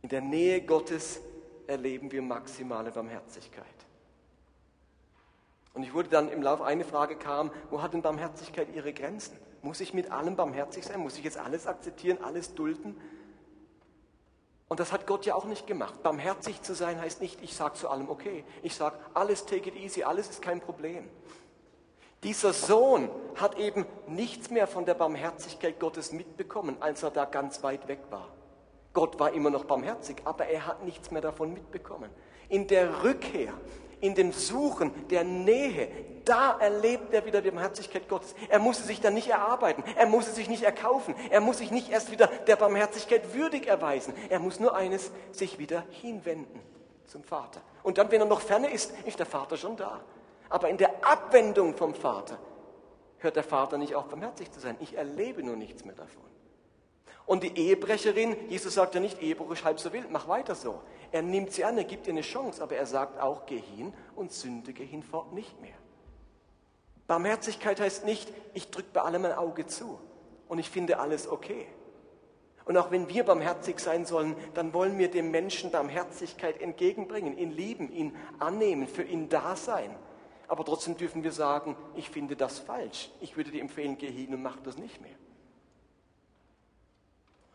In 0.04 0.10
der 0.10 0.20
Nähe 0.20 0.60
Gottes 0.60 1.22
erleben 1.66 2.12
wir 2.12 2.20
maximale 2.20 2.90
Barmherzigkeit. 2.90 3.64
Und 5.72 5.82
ich 5.82 5.94
wurde 5.94 6.10
dann 6.10 6.28
im 6.28 6.42
Laufe 6.42 6.62
eine 6.62 6.84
Frage 6.84 7.16
kam, 7.16 7.50
wo 7.70 7.80
hat 7.80 7.94
denn 7.94 8.02
Barmherzigkeit 8.02 8.68
ihre 8.74 8.92
Grenzen? 8.92 9.38
Muss 9.62 9.80
ich 9.80 9.94
mit 9.94 10.10
allem 10.10 10.36
barmherzig 10.36 10.84
sein? 10.84 11.00
Muss 11.00 11.16
ich 11.16 11.24
jetzt 11.24 11.38
alles 11.38 11.66
akzeptieren, 11.66 12.18
alles 12.22 12.54
dulden? 12.54 13.00
Und 14.68 14.78
das 14.78 14.92
hat 14.92 15.06
Gott 15.06 15.24
ja 15.24 15.36
auch 15.36 15.46
nicht 15.46 15.66
gemacht. 15.66 16.02
Barmherzig 16.02 16.60
zu 16.60 16.74
sein 16.74 17.00
heißt 17.00 17.22
nicht, 17.22 17.42
ich 17.42 17.56
sage 17.56 17.76
zu 17.76 17.88
allem 17.88 18.10
okay. 18.10 18.44
Ich 18.62 18.74
sage, 18.74 18.98
alles 19.14 19.46
take 19.46 19.70
it 19.70 19.74
easy, 19.74 20.02
alles 20.02 20.28
ist 20.28 20.42
kein 20.42 20.60
Problem. 20.60 21.08
Dieser 22.24 22.52
Sohn 22.52 23.08
hat 23.36 23.56
eben 23.56 23.86
nichts 24.06 24.50
mehr 24.50 24.66
von 24.66 24.84
der 24.84 24.92
Barmherzigkeit 24.92 25.80
Gottes 25.80 26.12
mitbekommen, 26.12 26.76
als 26.80 27.02
er 27.02 27.10
da 27.10 27.24
ganz 27.24 27.62
weit 27.62 27.88
weg 27.88 28.00
war. 28.10 28.28
Gott 28.94 29.18
war 29.18 29.32
immer 29.32 29.50
noch 29.50 29.64
barmherzig, 29.64 30.22
aber 30.24 30.46
er 30.46 30.66
hat 30.66 30.84
nichts 30.84 31.10
mehr 31.10 31.20
davon 31.20 31.52
mitbekommen. 31.52 32.10
In 32.48 32.68
der 32.68 33.02
Rückkehr, 33.02 33.52
in 34.00 34.14
dem 34.14 34.32
Suchen 34.32 35.08
der 35.08 35.24
Nähe, 35.24 35.88
da 36.24 36.56
erlebt 36.58 37.12
er 37.12 37.26
wieder 37.26 37.42
die 37.42 37.50
Barmherzigkeit 37.50 38.08
Gottes. 38.08 38.34
Er 38.48 38.60
musste 38.60 38.84
sich 38.84 39.00
dann 39.00 39.14
nicht 39.14 39.28
erarbeiten, 39.28 39.82
er 39.96 40.06
musste 40.06 40.30
sich 40.32 40.48
nicht 40.48 40.62
erkaufen, 40.62 41.14
er 41.30 41.40
muss 41.40 41.58
sich 41.58 41.72
nicht 41.72 41.90
erst 41.90 42.12
wieder 42.12 42.28
der 42.28 42.56
Barmherzigkeit 42.56 43.34
würdig 43.34 43.66
erweisen. 43.66 44.14
Er 44.30 44.38
muss 44.38 44.60
nur 44.60 44.76
eines, 44.76 45.10
sich 45.32 45.58
wieder 45.58 45.84
hinwenden 45.90 46.60
zum 47.06 47.24
Vater. 47.24 47.60
Und 47.82 47.98
dann, 47.98 48.10
wenn 48.10 48.20
er 48.20 48.26
noch 48.26 48.40
ferne 48.40 48.70
ist, 48.70 48.92
ist 49.04 49.18
der 49.18 49.26
Vater 49.26 49.56
schon 49.56 49.76
da. 49.76 50.00
Aber 50.48 50.68
in 50.68 50.76
der 50.76 51.04
Abwendung 51.04 51.74
vom 51.74 51.94
Vater 51.94 52.38
hört 53.18 53.34
der 53.34 53.42
Vater 53.42 53.76
nicht 53.76 53.96
auf, 53.96 54.06
barmherzig 54.06 54.52
zu 54.52 54.60
sein. 54.60 54.76
Ich 54.80 54.96
erlebe 54.96 55.42
nur 55.42 55.56
nichts 55.56 55.84
mehr 55.84 55.94
davon. 55.94 56.33
Und 57.26 57.42
die 57.42 57.56
Ehebrecherin, 57.56 58.36
Jesus 58.50 58.74
sagt 58.74 58.94
ja 58.94 59.00
nicht, 59.00 59.22
Ehebruch 59.22 59.50
ist 59.52 59.64
halb 59.64 59.80
so 59.80 59.92
wild, 59.92 60.10
mach 60.10 60.28
weiter 60.28 60.54
so. 60.54 60.80
Er 61.10 61.22
nimmt 61.22 61.52
sie 61.52 61.64
an, 61.64 61.78
er 61.78 61.84
gibt 61.84 62.06
ihr 62.06 62.12
eine 62.12 62.20
Chance, 62.20 62.62
aber 62.62 62.76
er 62.76 62.86
sagt 62.86 63.20
auch, 63.20 63.46
geh 63.46 63.60
hin 63.60 63.94
und 64.14 64.32
sündige 64.32 64.82
hinfort 64.82 65.32
nicht 65.32 65.60
mehr. 65.60 65.74
Barmherzigkeit 67.06 67.80
heißt 67.80 68.04
nicht, 68.04 68.32
ich 68.52 68.70
drücke 68.70 68.88
bei 68.92 69.02
allem 69.02 69.24
ein 69.24 69.32
Auge 69.32 69.66
zu 69.66 69.98
und 70.48 70.58
ich 70.58 70.68
finde 70.68 70.98
alles 70.98 71.28
okay. 71.28 71.66
Und 72.64 72.76
auch 72.78 72.90
wenn 72.90 73.08
wir 73.08 73.24
barmherzig 73.24 73.78
sein 73.78 74.06
sollen, 74.06 74.36
dann 74.54 74.72
wollen 74.72 74.98
wir 74.98 75.10
dem 75.10 75.30
Menschen 75.30 75.70
Barmherzigkeit 75.70 76.60
entgegenbringen, 76.62 77.36
ihn 77.36 77.52
lieben, 77.52 77.92
ihn 77.92 78.16
annehmen, 78.38 78.88
für 78.88 79.02
ihn 79.02 79.28
da 79.28 79.54
sein. 79.54 79.94
Aber 80.48 80.64
trotzdem 80.64 80.96
dürfen 80.96 81.22
wir 81.24 81.32
sagen, 81.32 81.76
ich 81.94 82.08
finde 82.08 82.36
das 82.36 82.58
falsch. 82.58 83.10
Ich 83.20 83.36
würde 83.36 83.50
dir 83.50 83.60
empfehlen, 83.60 83.98
geh 83.98 84.10
hin 84.10 84.32
und 84.34 84.42
mach 84.42 84.58
das 84.60 84.78
nicht 84.78 85.00
mehr. 85.00 85.14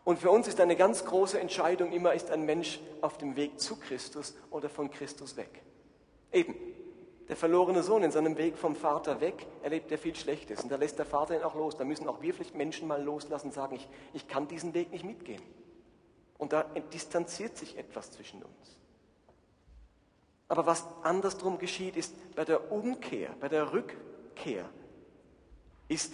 Und 0.04 0.18
für 0.18 0.30
uns 0.30 0.48
ist 0.48 0.60
eine 0.60 0.76
ganz 0.76 1.04
große 1.04 1.38
Entscheidung 1.38 1.92
immer, 1.92 2.14
ist 2.14 2.30
ein 2.30 2.44
Mensch 2.44 2.80
auf 3.00 3.18
dem 3.18 3.36
Weg 3.36 3.60
zu 3.60 3.76
Christus 3.76 4.34
oder 4.50 4.68
von 4.68 4.90
Christus 4.90 5.36
weg. 5.36 5.62
Eben, 6.32 6.54
der 7.28 7.36
verlorene 7.36 7.82
Sohn 7.82 8.02
in 8.02 8.10
seinem 8.10 8.36
Weg 8.38 8.56
vom 8.58 8.74
Vater 8.74 9.20
weg 9.20 9.46
erlebt 9.62 9.92
er 9.92 9.98
viel 9.98 10.16
Schlechtes. 10.16 10.62
Und 10.62 10.72
da 10.72 10.76
lässt 10.76 10.98
der 10.98 11.06
Vater 11.06 11.36
ihn 11.36 11.44
auch 11.44 11.54
los. 11.54 11.76
Da 11.76 11.84
müssen 11.84 12.08
auch 12.08 12.22
wir 12.22 12.34
vielleicht 12.34 12.56
Menschen 12.56 12.88
mal 12.88 13.02
loslassen 13.02 13.48
und 13.48 13.52
sagen, 13.52 13.76
ich, 13.76 13.88
ich 14.14 14.26
kann 14.26 14.48
diesen 14.48 14.74
Weg 14.74 14.90
nicht 14.90 15.04
mitgehen. 15.04 15.42
Und 16.38 16.52
da 16.52 16.62
distanziert 16.92 17.56
sich 17.56 17.76
etwas 17.76 18.10
zwischen 18.10 18.42
uns. 18.42 18.78
Aber 20.48 20.66
was 20.66 20.84
andersrum 21.02 21.58
geschieht, 21.58 21.96
ist 21.96 22.12
bei 22.34 22.44
der 22.44 22.72
Umkehr, 22.72 23.30
bei 23.38 23.48
der 23.48 23.72
Rückkehr, 23.72 24.68
ist 25.86 26.12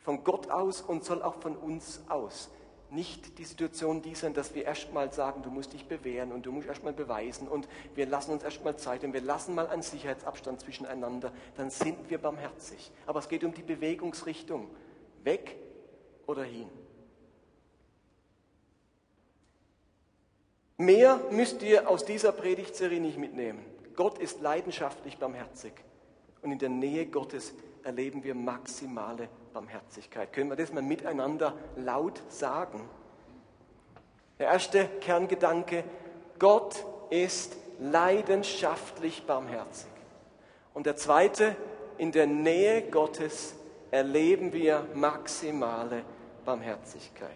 von 0.00 0.24
Gott 0.24 0.50
aus 0.50 0.82
und 0.82 1.04
soll 1.04 1.22
auch 1.22 1.36
von 1.36 1.56
uns 1.56 2.02
aus 2.08 2.50
nicht 2.92 3.38
die 3.38 3.44
Situation 3.44 4.02
die 4.02 4.14
sein, 4.14 4.34
dass 4.34 4.54
wir 4.54 4.64
erstmal 4.64 5.12
sagen, 5.12 5.42
du 5.42 5.50
musst 5.50 5.72
dich 5.72 5.86
bewähren 5.86 6.32
und 6.32 6.46
du 6.46 6.52
musst 6.52 6.68
erstmal 6.68 6.92
beweisen 6.92 7.48
und 7.48 7.68
wir 7.94 8.06
lassen 8.06 8.32
uns 8.32 8.42
erstmal 8.42 8.76
Zeit 8.76 9.04
und 9.04 9.12
wir 9.12 9.20
lassen 9.20 9.54
mal 9.54 9.68
einen 9.68 9.82
Sicherheitsabstand 9.82 10.60
zwischeneinander, 10.60 11.32
dann 11.56 11.70
sind 11.70 12.10
wir 12.10 12.18
barmherzig. 12.18 12.90
Aber 13.06 13.20
es 13.20 13.28
geht 13.28 13.44
um 13.44 13.54
die 13.54 13.62
Bewegungsrichtung, 13.62 14.68
weg 15.22 15.56
oder 16.26 16.42
hin. 16.42 16.68
Mehr 20.76 21.20
müsst 21.30 21.62
ihr 21.62 21.90
aus 21.90 22.04
dieser 22.04 22.32
Predigtserie 22.32 23.00
nicht 23.00 23.18
mitnehmen. 23.18 23.62
Gott 23.94 24.18
ist 24.18 24.40
leidenschaftlich 24.40 25.18
barmherzig 25.18 25.72
und 26.40 26.52
in 26.52 26.58
der 26.58 26.70
Nähe 26.70 27.06
Gottes 27.06 27.52
erleben 27.84 28.24
wir 28.24 28.34
maximale 28.34 29.28
Barmherzigkeit. 29.52 30.32
Können 30.32 30.50
wir 30.50 30.56
das 30.56 30.72
mal 30.72 30.82
miteinander 30.82 31.54
laut 31.76 32.22
sagen? 32.28 32.88
Der 34.38 34.48
erste 34.48 34.86
Kerngedanke, 35.00 35.84
Gott 36.38 36.84
ist 37.10 37.56
leidenschaftlich 37.78 39.26
barmherzig. 39.26 39.90
Und 40.72 40.86
der 40.86 40.96
zweite, 40.96 41.56
in 41.98 42.12
der 42.12 42.26
Nähe 42.26 42.82
Gottes 42.90 43.54
erleben 43.90 44.52
wir 44.52 44.86
maximale 44.94 46.04
Barmherzigkeit. 46.44 47.30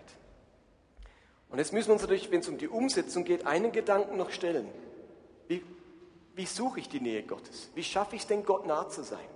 Und 1.50 1.58
jetzt 1.58 1.72
müssen 1.72 1.88
wir 1.88 1.94
uns 1.94 2.02
natürlich, 2.02 2.30
wenn 2.30 2.40
es 2.40 2.48
um 2.48 2.58
die 2.58 2.68
Umsetzung 2.68 3.24
geht, 3.24 3.46
einen 3.46 3.72
Gedanken 3.72 4.16
noch 4.16 4.30
stellen. 4.30 4.68
Wie, 5.46 5.62
wie 6.34 6.46
suche 6.46 6.80
ich 6.80 6.88
die 6.88 7.00
Nähe 7.00 7.22
Gottes? 7.22 7.70
Wie 7.74 7.84
schaffe 7.84 8.16
ich 8.16 8.22
es 8.22 8.28
denn, 8.28 8.44
Gott 8.44 8.66
nah 8.66 8.88
zu 8.88 9.04
sein? 9.04 9.26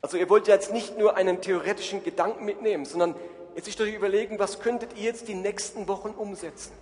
Also 0.00 0.16
ihr 0.16 0.28
wollt 0.30 0.46
ja 0.48 0.54
jetzt 0.54 0.72
nicht 0.72 0.96
nur 0.98 1.16
einen 1.16 1.40
theoretischen 1.40 2.04
Gedanken 2.04 2.44
mitnehmen, 2.44 2.84
sondern 2.84 3.16
jetzt 3.54 3.64
sich 3.64 3.76
doch 3.76 3.86
überlegen, 3.86 4.38
was 4.38 4.60
könntet 4.60 4.96
ihr 4.96 5.04
jetzt 5.04 5.28
die 5.28 5.34
nächsten 5.34 5.88
Wochen 5.88 6.10
umsetzen? 6.10 6.72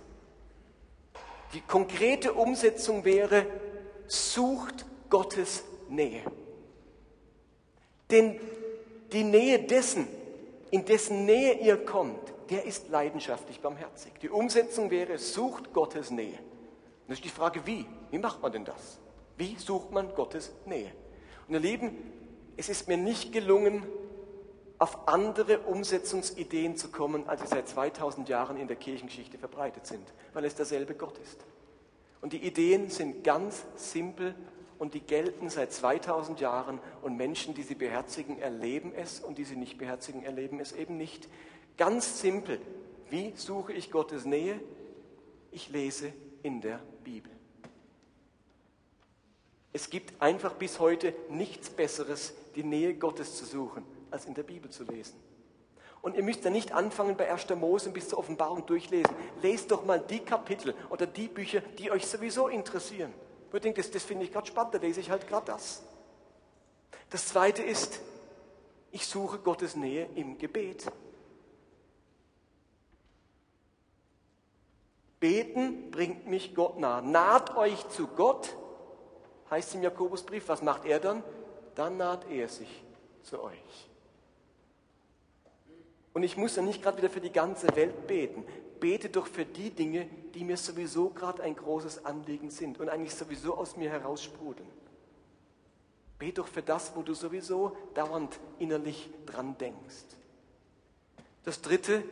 Die 1.53 1.61
konkrete 1.61 2.33
Umsetzung 2.33 3.05
wäre, 3.05 3.45
sucht 4.07 4.85
Gottes 5.09 5.63
Nähe. 5.89 6.21
Denn 8.11 8.39
die 9.11 9.23
Nähe 9.23 9.59
dessen, 9.59 10.07
in 10.71 10.85
dessen 10.85 11.25
Nähe 11.25 11.53
ihr 11.53 11.77
kommt, 11.83 12.33
der 12.49 12.65
ist 12.65 12.89
leidenschaftlich 12.89 13.59
barmherzig. 13.61 14.13
Die 14.21 14.29
Umsetzung 14.29 14.91
wäre, 14.91 15.17
sucht 15.17 15.73
Gottes 15.73 16.11
Nähe. 16.11 16.37
Das 17.07 17.17
ist 17.17 17.25
die 17.25 17.29
Frage, 17.29 17.65
wie? 17.65 17.85
Wie 18.11 18.17
macht 18.17 18.41
man 18.41 18.51
denn 18.51 18.65
das? 18.65 18.99
Wie 19.37 19.55
sucht 19.55 19.91
man 19.91 20.13
Gottes 20.13 20.51
Nähe? 20.65 20.91
Und 21.47 21.53
ihr 21.53 21.59
Lieben, 21.59 21.95
es 22.57 22.69
ist 22.69 22.87
mir 22.87 22.97
nicht 22.97 23.31
gelungen, 23.31 23.85
auf 24.79 25.07
andere 25.07 25.59
Umsetzungsideen 25.59 26.75
zu 26.75 26.89
kommen, 26.89 27.27
als 27.27 27.41
sie 27.41 27.47
seit 27.47 27.67
2000 27.67 28.29
Jahren 28.29 28.57
in 28.57 28.67
der 28.67 28.75
Kirchengeschichte 28.75 29.37
verbreitet 29.37 29.87
sind, 29.87 30.13
weil 30.33 30.45
es 30.45 30.55
derselbe 30.55 30.93
Gott 30.93 31.17
ist. 31.19 31.45
Und 32.21 32.33
die 32.33 32.45
Ideen 32.45 32.89
sind 32.89 33.23
ganz 33.23 33.65
simpel 33.75 34.35
und 34.77 34.93
die 34.93 34.99
gelten 34.99 35.49
seit 35.49 35.71
2000 35.71 36.39
Jahren 36.39 36.79
und 37.01 37.15
Menschen, 37.17 37.53
die 37.53 37.63
sie 37.63 37.75
beherzigen, 37.75 38.39
erleben 38.39 38.93
es 38.93 39.19
und 39.19 39.37
die 39.37 39.43
sie 39.43 39.55
nicht 39.55 39.77
beherzigen, 39.77 40.23
erleben 40.23 40.59
es 40.59 40.71
eben 40.73 40.97
nicht. 40.97 41.27
Ganz 41.77 42.21
simpel. 42.21 42.59
Wie 43.09 43.33
suche 43.35 43.73
ich 43.73 43.91
Gottes 43.91 44.25
Nähe? 44.25 44.59
Ich 45.51 45.69
lese 45.69 46.11
in 46.43 46.61
der 46.61 46.79
Bibel. 47.03 47.36
Es 49.73 49.89
gibt 49.89 50.21
einfach 50.21 50.53
bis 50.53 50.79
heute 50.79 51.13
nichts 51.29 51.69
Besseres, 51.69 52.33
die 52.55 52.63
Nähe 52.63 52.95
Gottes 52.95 53.35
zu 53.35 53.45
suchen, 53.45 53.83
als 54.09 54.25
in 54.25 54.33
der 54.33 54.43
Bibel 54.43 54.71
zu 54.71 54.83
lesen. 54.83 55.15
Und 56.01 56.15
ihr 56.15 56.23
müsst 56.23 56.43
ja 56.45 56.49
nicht 56.49 56.71
anfangen 56.71 57.17
bei 57.17 57.31
1. 57.31 57.49
Mose 57.55 57.89
bis 57.89 58.09
zur 58.09 58.19
Offenbarung 58.19 58.65
durchlesen. 58.65 59.13
Lest 59.41 59.71
doch 59.71 59.83
mal 59.85 59.99
die 59.99 60.19
Kapitel 60.19 60.73
oder 60.89 61.05
die 61.05 61.27
Bücher, 61.27 61.61
die 61.77 61.91
euch 61.91 62.07
sowieso 62.07 62.47
interessieren. 62.47 63.13
Wo 63.51 63.57
ihr 63.57 63.61
denkt, 63.61 63.77
das, 63.77 63.91
das 63.91 64.03
finde 64.03 64.25
ich 64.25 64.31
gerade 64.31 64.47
spannend, 64.47 64.73
da 64.73 64.77
lese 64.77 64.99
ich 64.99 65.09
halt 65.09 65.27
gerade 65.27 65.47
das. 65.47 65.83
Das 67.09 67.27
zweite 67.27 67.63
ist, 67.63 67.99
ich 68.91 69.05
suche 69.05 69.39
Gottes 69.39 69.75
Nähe 69.75 70.07
im 70.15 70.37
Gebet. 70.37 70.85
Beten 75.19 75.89
bringt 75.91 76.27
mich 76.27 76.53
Gott 76.53 76.79
nah. 76.79 77.01
Naht 77.01 77.55
euch 77.57 77.87
zu 77.89 78.07
Gott, 78.07 78.55
heißt 79.49 79.75
im 79.75 79.83
Jakobusbrief. 79.83 80.47
Was 80.47 80.61
macht 80.61 80.85
er 80.85 80.99
dann? 80.99 81.23
dann 81.77 81.97
naht 81.97 82.29
er 82.29 82.47
sich 82.47 82.83
zu 83.21 83.41
euch. 83.41 83.89
Und 86.13 86.23
ich 86.23 86.35
muss 86.35 86.55
ja 86.55 86.63
nicht 86.63 86.81
gerade 86.81 86.97
wieder 86.97 87.09
für 87.09 87.21
die 87.21 87.31
ganze 87.31 87.67
Welt 87.75 88.07
beten. 88.07 88.43
Bete 88.79 89.09
doch 89.09 89.27
für 89.27 89.45
die 89.45 89.69
Dinge, 89.69 90.09
die 90.33 90.43
mir 90.43 90.57
sowieso 90.57 91.09
gerade 91.11 91.43
ein 91.43 91.55
großes 91.55 92.05
Anliegen 92.05 92.49
sind 92.49 92.79
und 92.79 92.89
eigentlich 92.89 93.13
sowieso 93.13 93.55
aus 93.55 93.77
mir 93.77 93.91
heraussprudeln. 93.91 94.69
Bete 96.17 96.41
doch 96.41 96.47
für 96.47 96.63
das, 96.63 96.95
wo 96.95 97.03
du 97.03 97.13
sowieso 97.13 97.77
dauernd 97.93 98.39
innerlich 98.57 99.11
dran 99.27 99.55
denkst. 99.59 100.05
Das 101.43 101.61
dritte, 101.61 102.03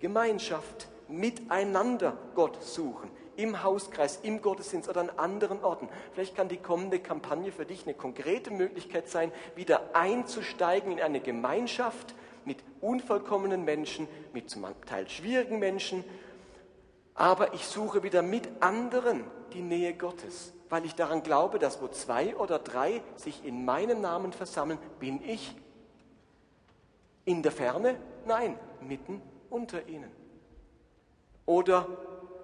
Gemeinschaft, 0.00 0.88
miteinander 1.08 2.16
Gott 2.34 2.62
suchen 2.62 3.10
im 3.38 3.62
Hauskreis, 3.62 4.18
im 4.24 4.42
Gottesdienst 4.42 4.88
oder 4.88 5.00
an 5.00 5.10
anderen 5.10 5.62
Orten. 5.62 5.88
Vielleicht 6.12 6.34
kann 6.34 6.48
die 6.48 6.56
kommende 6.56 6.98
Kampagne 6.98 7.52
für 7.52 7.64
dich 7.64 7.84
eine 7.84 7.94
konkrete 7.94 8.50
Möglichkeit 8.50 9.08
sein, 9.08 9.30
wieder 9.54 9.94
einzusteigen 9.94 10.92
in 10.92 11.00
eine 11.00 11.20
Gemeinschaft 11.20 12.14
mit 12.44 12.58
unvollkommenen 12.80 13.64
Menschen, 13.64 14.08
mit 14.32 14.50
zum 14.50 14.66
Teil 14.86 15.08
schwierigen 15.08 15.60
Menschen. 15.60 16.02
Aber 17.14 17.54
ich 17.54 17.64
suche 17.64 18.02
wieder 18.02 18.22
mit 18.22 18.48
anderen 18.60 19.22
die 19.52 19.62
Nähe 19.62 19.94
Gottes, 19.94 20.52
weil 20.68 20.84
ich 20.84 20.96
daran 20.96 21.22
glaube, 21.22 21.60
dass 21.60 21.80
wo 21.80 21.86
zwei 21.86 22.34
oder 22.36 22.58
drei 22.58 23.02
sich 23.14 23.44
in 23.44 23.64
meinem 23.64 24.00
Namen 24.00 24.32
versammeln, 24.32 24.78
bin 24.98 25.22
ich 25.22 25.54
In 27.24 27.42
der 27.42 27.52
Ferne? 27.52 27.96
Nein, 28.26 28.58
mitten 28.80 29.20
unter 29.50 29.86
ihnen. 29.86 30.10
Oder 31.44 31.86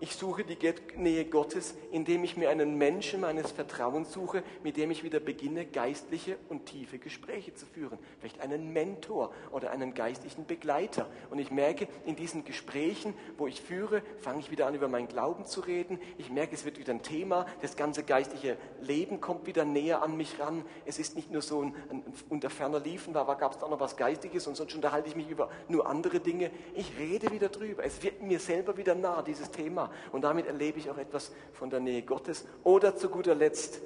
ich 0.01 0.17
suche 0.17 0.45
die 0.45 0.59
Nähe 0.97 1.25
Gottes, 1.25 1.75
indem 1.93 2.25
ich 2.25 2.37
mir 2.37 2.51
einen 2.51 2.77
Menschen 2.77 3.21
meines 3.21 3.53
Vertrauens 3.53 4.13
suche, 4.13 4.43
mit 4.63 4.77
dem 4.77 4.91
ich 4.91 5.03
wieder 5.03 5.21
beginne, 5.21 5.65
geistliche 5.65 6.37
und 6.49 6.67
tiefe 6.67 6.99
Gespräche 6.99 7.55
zu 7.55 7.67
führen. 7.67 7.99
Vielleicht 8.19 8.41
einen 8.41 8.73
Mentor 8.73 9.33
oder 9.53 9.71
einen 9.71 9.95
geistlichen 9.95 10.47
Begleiter. 10.47 11.07
Und 11.31 11.39
ich 11.39 11.51
merke, 11.51 11.89
in 12.05 12.17
diesen 12.17 12.45
Gesprächen, 12.45 13.15
wo 13.39 13.47
ich 13.47 13.61
führe, 13.61 14.03
fange 14.21 14.41
ich 14.41 14.51
wieder 14.51 14.67
an, 14.67 14.75
über 14.75 14.89
meinen 14.89 15.09
Glauben 15.09 15.47
zu 15.47 15.61
reden. 15.61 15.99
Ich 16.19 16.31
merke, 16.31 16.55
es 16.55 16.65
wird 16.65 16.79
wieder 16.79 16.93
ein 16.93 17.03
Thema. 17.03 17.47
Das 17.63 17.77
ganze 17.77 18.03
geistliche 18.03 18.57
Leben 18.81 19.21
kommt 19.21 19.47
wieder 19.47 19.65
näher 19.65 20.03
an 20.03 20.17
mich 20.17 20.39
ran. 20.39 20.65
Es 20.85 20.99
ist 20.99 21.17
nicht 21.17 21.31
nur 21.31 21.43
so 21.43 21.63
ein, 21.63 21.75
ein 21.91 22.03
unter 22.29 22.51
ferner 22.51 22.81
Liefen, 22.81 23.15
da 23.15 23.23
gab 23.35 23.57
es 23.57 23.63
auch 23.63 23.71
noch 23.71 23.81
was 23.81 23.97
Geistiges 23.97 24.47
und 24.47 24.57
sonst 24.57 24.75
unterhalte 24.75 25.09
ich 25.09 25.17
mich 25.17 25.31
über 25.31 25.51
nur 25.69 25.87
andere 25.87 26.21
Dinge. 26.21 26.51
Ich 26.75 26.99
rede 26.99 27.31
wieder 27.31 27.49
drüber. 27.49 27.85
Es 27.85 28.03
wird 28.03 28.23
mir 28.23 28.39
selber 28.39 28.77
wieder 28.77 28.95
nah, 28.95 29.23
dieses 29.23 29.51
Thema. 29.51 29.91
Und 30.13 30.23
damit 30.23 30.47
erlebe 30.47 30.79
ich 30.79 30.91
auch 30.91 30.99
etwas 30.99 31.33
von 31.53 31.71
der 31.71 31.81
Nähe 31.81 32.03
Gottes. 32.03 32.45
Oder 32.63 32.97
zu 32.97 33.09
guter 33.09 33.35
Letzt, 33.35 33.81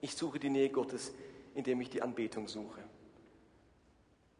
ich 0.00 0.14
suche 0.14 0.38
die 0.38 0.50
Nähe 0.50 0.70
Gottes, 0.70 1.12
indem 1.54 1.80
ich 1.80 1.90
die 1.90 2.02
Anbetung 2.02 2.48
suche. 2.48 2.80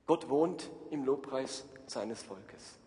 Gott 0.06 0.28
wohnt 0.28 0.70
im 0.90 1.04
Lobpreis 1.04 1.64
seines 1.86 2.22
Volkes. 2.22 2.78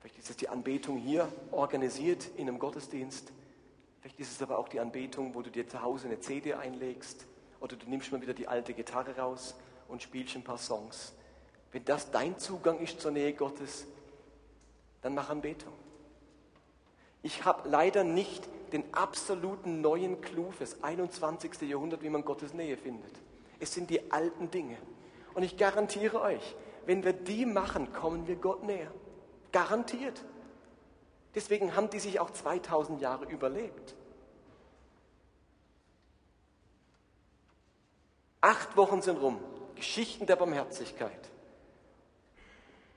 Vielleicht 0.00 0.18
ist 0.18 0.30
es 0.30 0.36
die 0.36 0.48
Anbetung 0.48 0.98
hier 0.98 1.28
organisiert 1.50 2.28
in 2.36 2.48
einem 2.48 2.58
Gottesdienst. 2.58 3.32
Vielleicht 4.00 4.20
ist 4.20 4.32
es 4.32 4.42
aber 4.42 4.58
auch 4.58 4.68
die 4.68 4.78
Anbetung, 4.78 5.34
wo 5.34 5.42
du 5.42 5.50
dir 5.50 5.66
zu 5.66 5.82
Hause 5.82 6.06
eine 6.06 6.20
CD 6.20 6.54
einlegst 6.54 7.26
oder 7.60 7.74
du 7.74 7.88
nimmst 7.88 8.12
mal 8.12 8.20
wieder 8.22 8.34
die 8.34 8.46
alte 8.46 8.72
Gitarre 8.72 9.16
raus 9.16 9.56
und 9.88 10.02
spielst 10.02 10.36
ein 10.36 10.44
paar 10.44 10.58
Songs. 10.58 11.12
Wenn 11.72 11.84
das 11.84 12.10
dein 12.10 12.38
Zugang 12.38 12.78
ist 12.78 13.00
zur 13.00 13.10
Nähe 13.10 13.32
Gottes, 13.32 13.86
dann 15.02 15.14
mach 15.14 15.28
Anbetung. 15.30 15.72
Ich 17.22 17.44
habe 17.44 17.68
leider 17.68 18.04
nicht 18.04 18.48
den 18.72 18.92
absoluten 18.94 19.80
neuen 19.80 20.20
Clou 20.20 20.50
fürs 20.50 20.82
21. 20.82 21.62
Jahrhundert, 21.62 22.02
wie 22.02 22.10
man 22.10 22.24
Gottes 22.24 22.52
Nähe 22.54 22.76
findet. 22.76 23.12
Es 23.58 23.72
sind 23.72 23.90
die 23.90 24.10
alten 24.10 24.50
Dinge. 24.50 24.76
Und 25.34 25.42
ich 25.42 25.56
garantiere 25.56 26.20
euch, 26.20 26.56
wenn 26.84 27.04
wir 27.04 27.12
die 27.12 27.46
machen, 27.46 27.92
kommen 27.92 28.26
wir 28.26 28.36
Gott 28.36 28.62
näher. 28.64 28.90
Garantiert. 29.52 30.24
Deswegen 31.34 31.76
haben 31.76 31.90
die 31.90 31.98
sich 31.98 32.20
auch 32.20 32.30
2000 32.30 33.00
Jahre 33.00 33.26
überlebt. 33.26 33.94
Acht 38.40 38.76
Wochen 38.76 39.02
sind 39.02 39.18
rum. 39.18 39.38
Geschichten 39.74 40.26
der 40.26 40.36
Barmherzigkeit. 40.36 41.30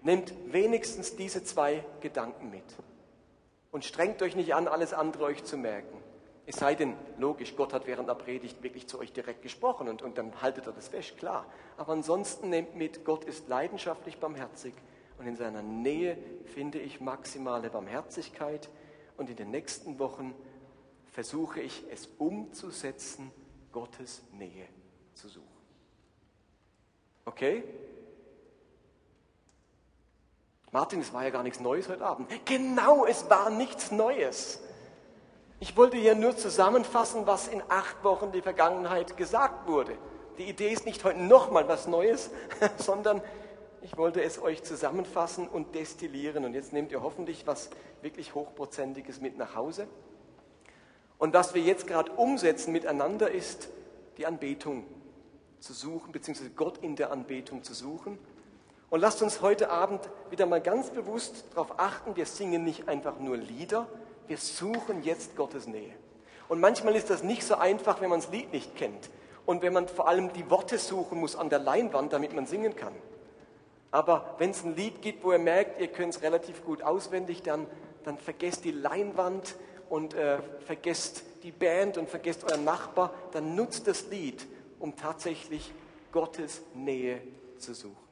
Nehmt 0.02 0.34
wenigstens 0.54 1.16
diese 1.16 1.44
zwei 1.44 1.84
Gedanken 2.00 2.50
mit. 2.50 2.64
Und 3.72 3.86
strengt 3.86 4.22
euch 4.22 4.36
nicht 4.36 4.54
an, 4.56 4.68
alles 4.68 4.94
andere 4.94 5.26
euch 5.26 5.44
zu 5.44 5.58
merken. 5.58 6.02
Es 6.46 6.56
sei 6.56 6.74
denn, 6.74 6.96
logisch, 7.20 7.56
Gott 7.56 7.74
hat 7.74 7.86
während 7.86 8.10
der 8.10 8.16
Predigt 8.16 8.64
wirklich 8.64 8.88
zu 8.88 8.98
euch 8.98 9.14
direkt 9.14 9.44
gesprochen 9.44 9.88
und, 9.88 10.02
und 10.02 10.18
dann 10.18 10.42
haltet 10.42 10.66
er 10.66 10.74
das 10.74 10.88
fest, 10.88 11.16
klar. 11.18 11.46
Aber 11.78 11.94
ansonsten 11.94 12.50
nehmt 12.50 12.76
mit, 12.76 13.06
Gott 13.06 13.24
ist 13.24 13.48
leidenschaftlich 13.48 14.18
barmherzig 14.18 14.74
und 15.20 15.28
in 15.28 15.36
seiner 15.36 15.62
Nähe 15.62 16.18
finde 16.46 16.80
ich 16.80 17.02
maximale 17.02 17.70
Barmherzigkeit 17.70 18.68
und 19.18 19.30
in 19.30 19.36
den 19.36 19.52
nächsten 19.52 20.00
Wochen 20.00 20.34
versuche 21.06 21.62
ich 21.62 21.84
es 21.92 22.08
umzusetzen, 22.18 23.32
Gottes 23.72 24.24
Nähe 24.34 24.66
zu 25.14 25.28
suchen. 25.28 25.46
Okay? 27.26 27.64
Martin, 30.72 31.00
es 31.00 31.14
war 31.14 31.24
ja 31.24 31.32
gar 31.32 31.42
nichts 31.42 31.60
Neues 31.60 31.90
heute 31.90 32.06
Abend. 32.06 32.30
Genau, 32.46 33.06
es 33.06 33.28
war 33.30 33.50
nichts 33.50 33.90
Neues. 33.92 34.60
Ich 35.60 35.76
wollte 35.76 35.98
hier 35.98 36.14
nur 36.14 36.38
zusammenfassen, 36.38 37.26
was 37.26 37.48
in 37.48 37.64
acht 37.70 38.04
Wochen 38.04 38.32
die 38.32 38.42
Vergangenheit 38.42 39.18
gesagt 39.18 39.68
wurde. 39.68 39.98
Die 40.38 40.44
Idee 40.44 40.72
ist 40.72 40.86
nicht 40.86 41.04
heute 41.04 41.20
nochmal 41.20 41.68
was 41.68 41.88
Neues, 41.88 42.30
sondern 42.78 43.22
ich 43.82 43.98
wollte 43.98 44.22
es 44.22 44.42
euch 44.42 44.64
zusammenfassen 44.64 45.48
und 45.48 45.74
destillieren. 45.74 46.46
Und 46.46 46.54
jetzt 46.54 46.72
nehmt 46.72 46.92
ihr 46.92 47.02
hoffentlich 47.02 47.48
was 47.48 47.72
wirklich 48.04 48.36
Hochprozentiges 48.36 49.22
mit 49.22 49.38
nach 49.38 49.56
Hause. 49.56 49.88
Und 51.18 51.34
was 51.34 51.56
wir 51.56 51.64
jetzt 51.64 51.88
gerade 51.88 52.12
umsetzen 52.12 52.72
miteinander 52.72 53.32
ist, 53.32 53.70
die 54.18 54.28
Anbetung 54.28 54.86
zu 55.60 55.74
suchen, 55.74 56.12
beziehungsweise 56.12 56.52
Gott 56.52 56.78
in 56.78 56.96
der 56.96 57.12
Anbetung 57.12 57.64
zu 57.64 57.74
suchen 57.74 58.20
und 58.90 59.00
lasst 59.00 59.22
uns 59.22 59.42
heute 59.42 59.70
Abend 59.70 60.10
wieder 60.30 60.46
mal 60.46 60.62
ganz 60.62 60.90
bewusst 60.90 61.46
darauf 61.52 61.80
achten, 61.80 62.16
wir 62.16 62.26
singen 62.26 62.64
nicht 62.64 62.88
einfach 62.88 63.20
nur 63.20 63.38
Lieder, 63.38 63.88
wir 64.28 64.38
suchen 64.38 65.04
jetzt 65.04 65.36
Gottes 65.36 65.68
Nähe. 65.68 65.94
Und 66.48 66.60
manchmal 66.60 66.96
ist 66.96 67.10
das 67.10 67.24
nicht 67.24 67.44
so 67.44 67.56
einfach, 67.56 68.02
wenn 68.02 68.10
man 68.10 68.20
das 68.20 68.32
Lied 68.32 68.52
nicht 68.52 68.76
kennt 68.76 69.10
und 69.46 69.62
wenn 69.62 69.74
man 69.74 69.88
vor 69.88 70.08
allem 70.08 70.34
die 70.34 70.50
Worte 70.50 70.80
suchen 70.80 71.20
muss 71.20 71.36
an 71.36 71.50
der 71.50 71.60
Leinwand, 71.60 72.14
damit 72.14 72.34
man 72.34 72.48
singen 72.48 72.76
kann. 72.76 72.94
Aber 73.92 74.36
wenn 74.38 74.52
es 74.52 74.64
ein 74.64 74.76
Lied 74.76 75.02
gibt, 75.02 75.24
wo 75.24 75.32
ihr 75.32 75.40
merkt, 75.40 75.80
ihr 75.80 75.88
könnt 75.88 76.16
es 76.16 76.22
relativ 76.22 76.64
gut 76.64 76.82
auswendig, 76.84 77.44
dann, 77.44 77.68
dann 78.04 78.18
vergesst 78.18 78.66
die 78.66 78.72
Leinwand 78.72 79.56
und 79.90 80.14
äh, 80.14 80.40
vergesst 80.66 81.24
die 81.44 81.52
Band 81.52 81.98
und 81.98 82.10
vergesst 82.10 82.44
euren 82.44 82.64
Nachbar, 82.64 83.14
dann 83.32 83.56
nutzt 83.56 83.88
das 83.88 84.08
Lied, 84.08 84.46
um 84.80 84.96
tatsächlich 84.96 85.74
Gottes 86.12 86.62
Nähe 86.76 87.22
zu 87.58 87.74
suchen. 87.74 88.09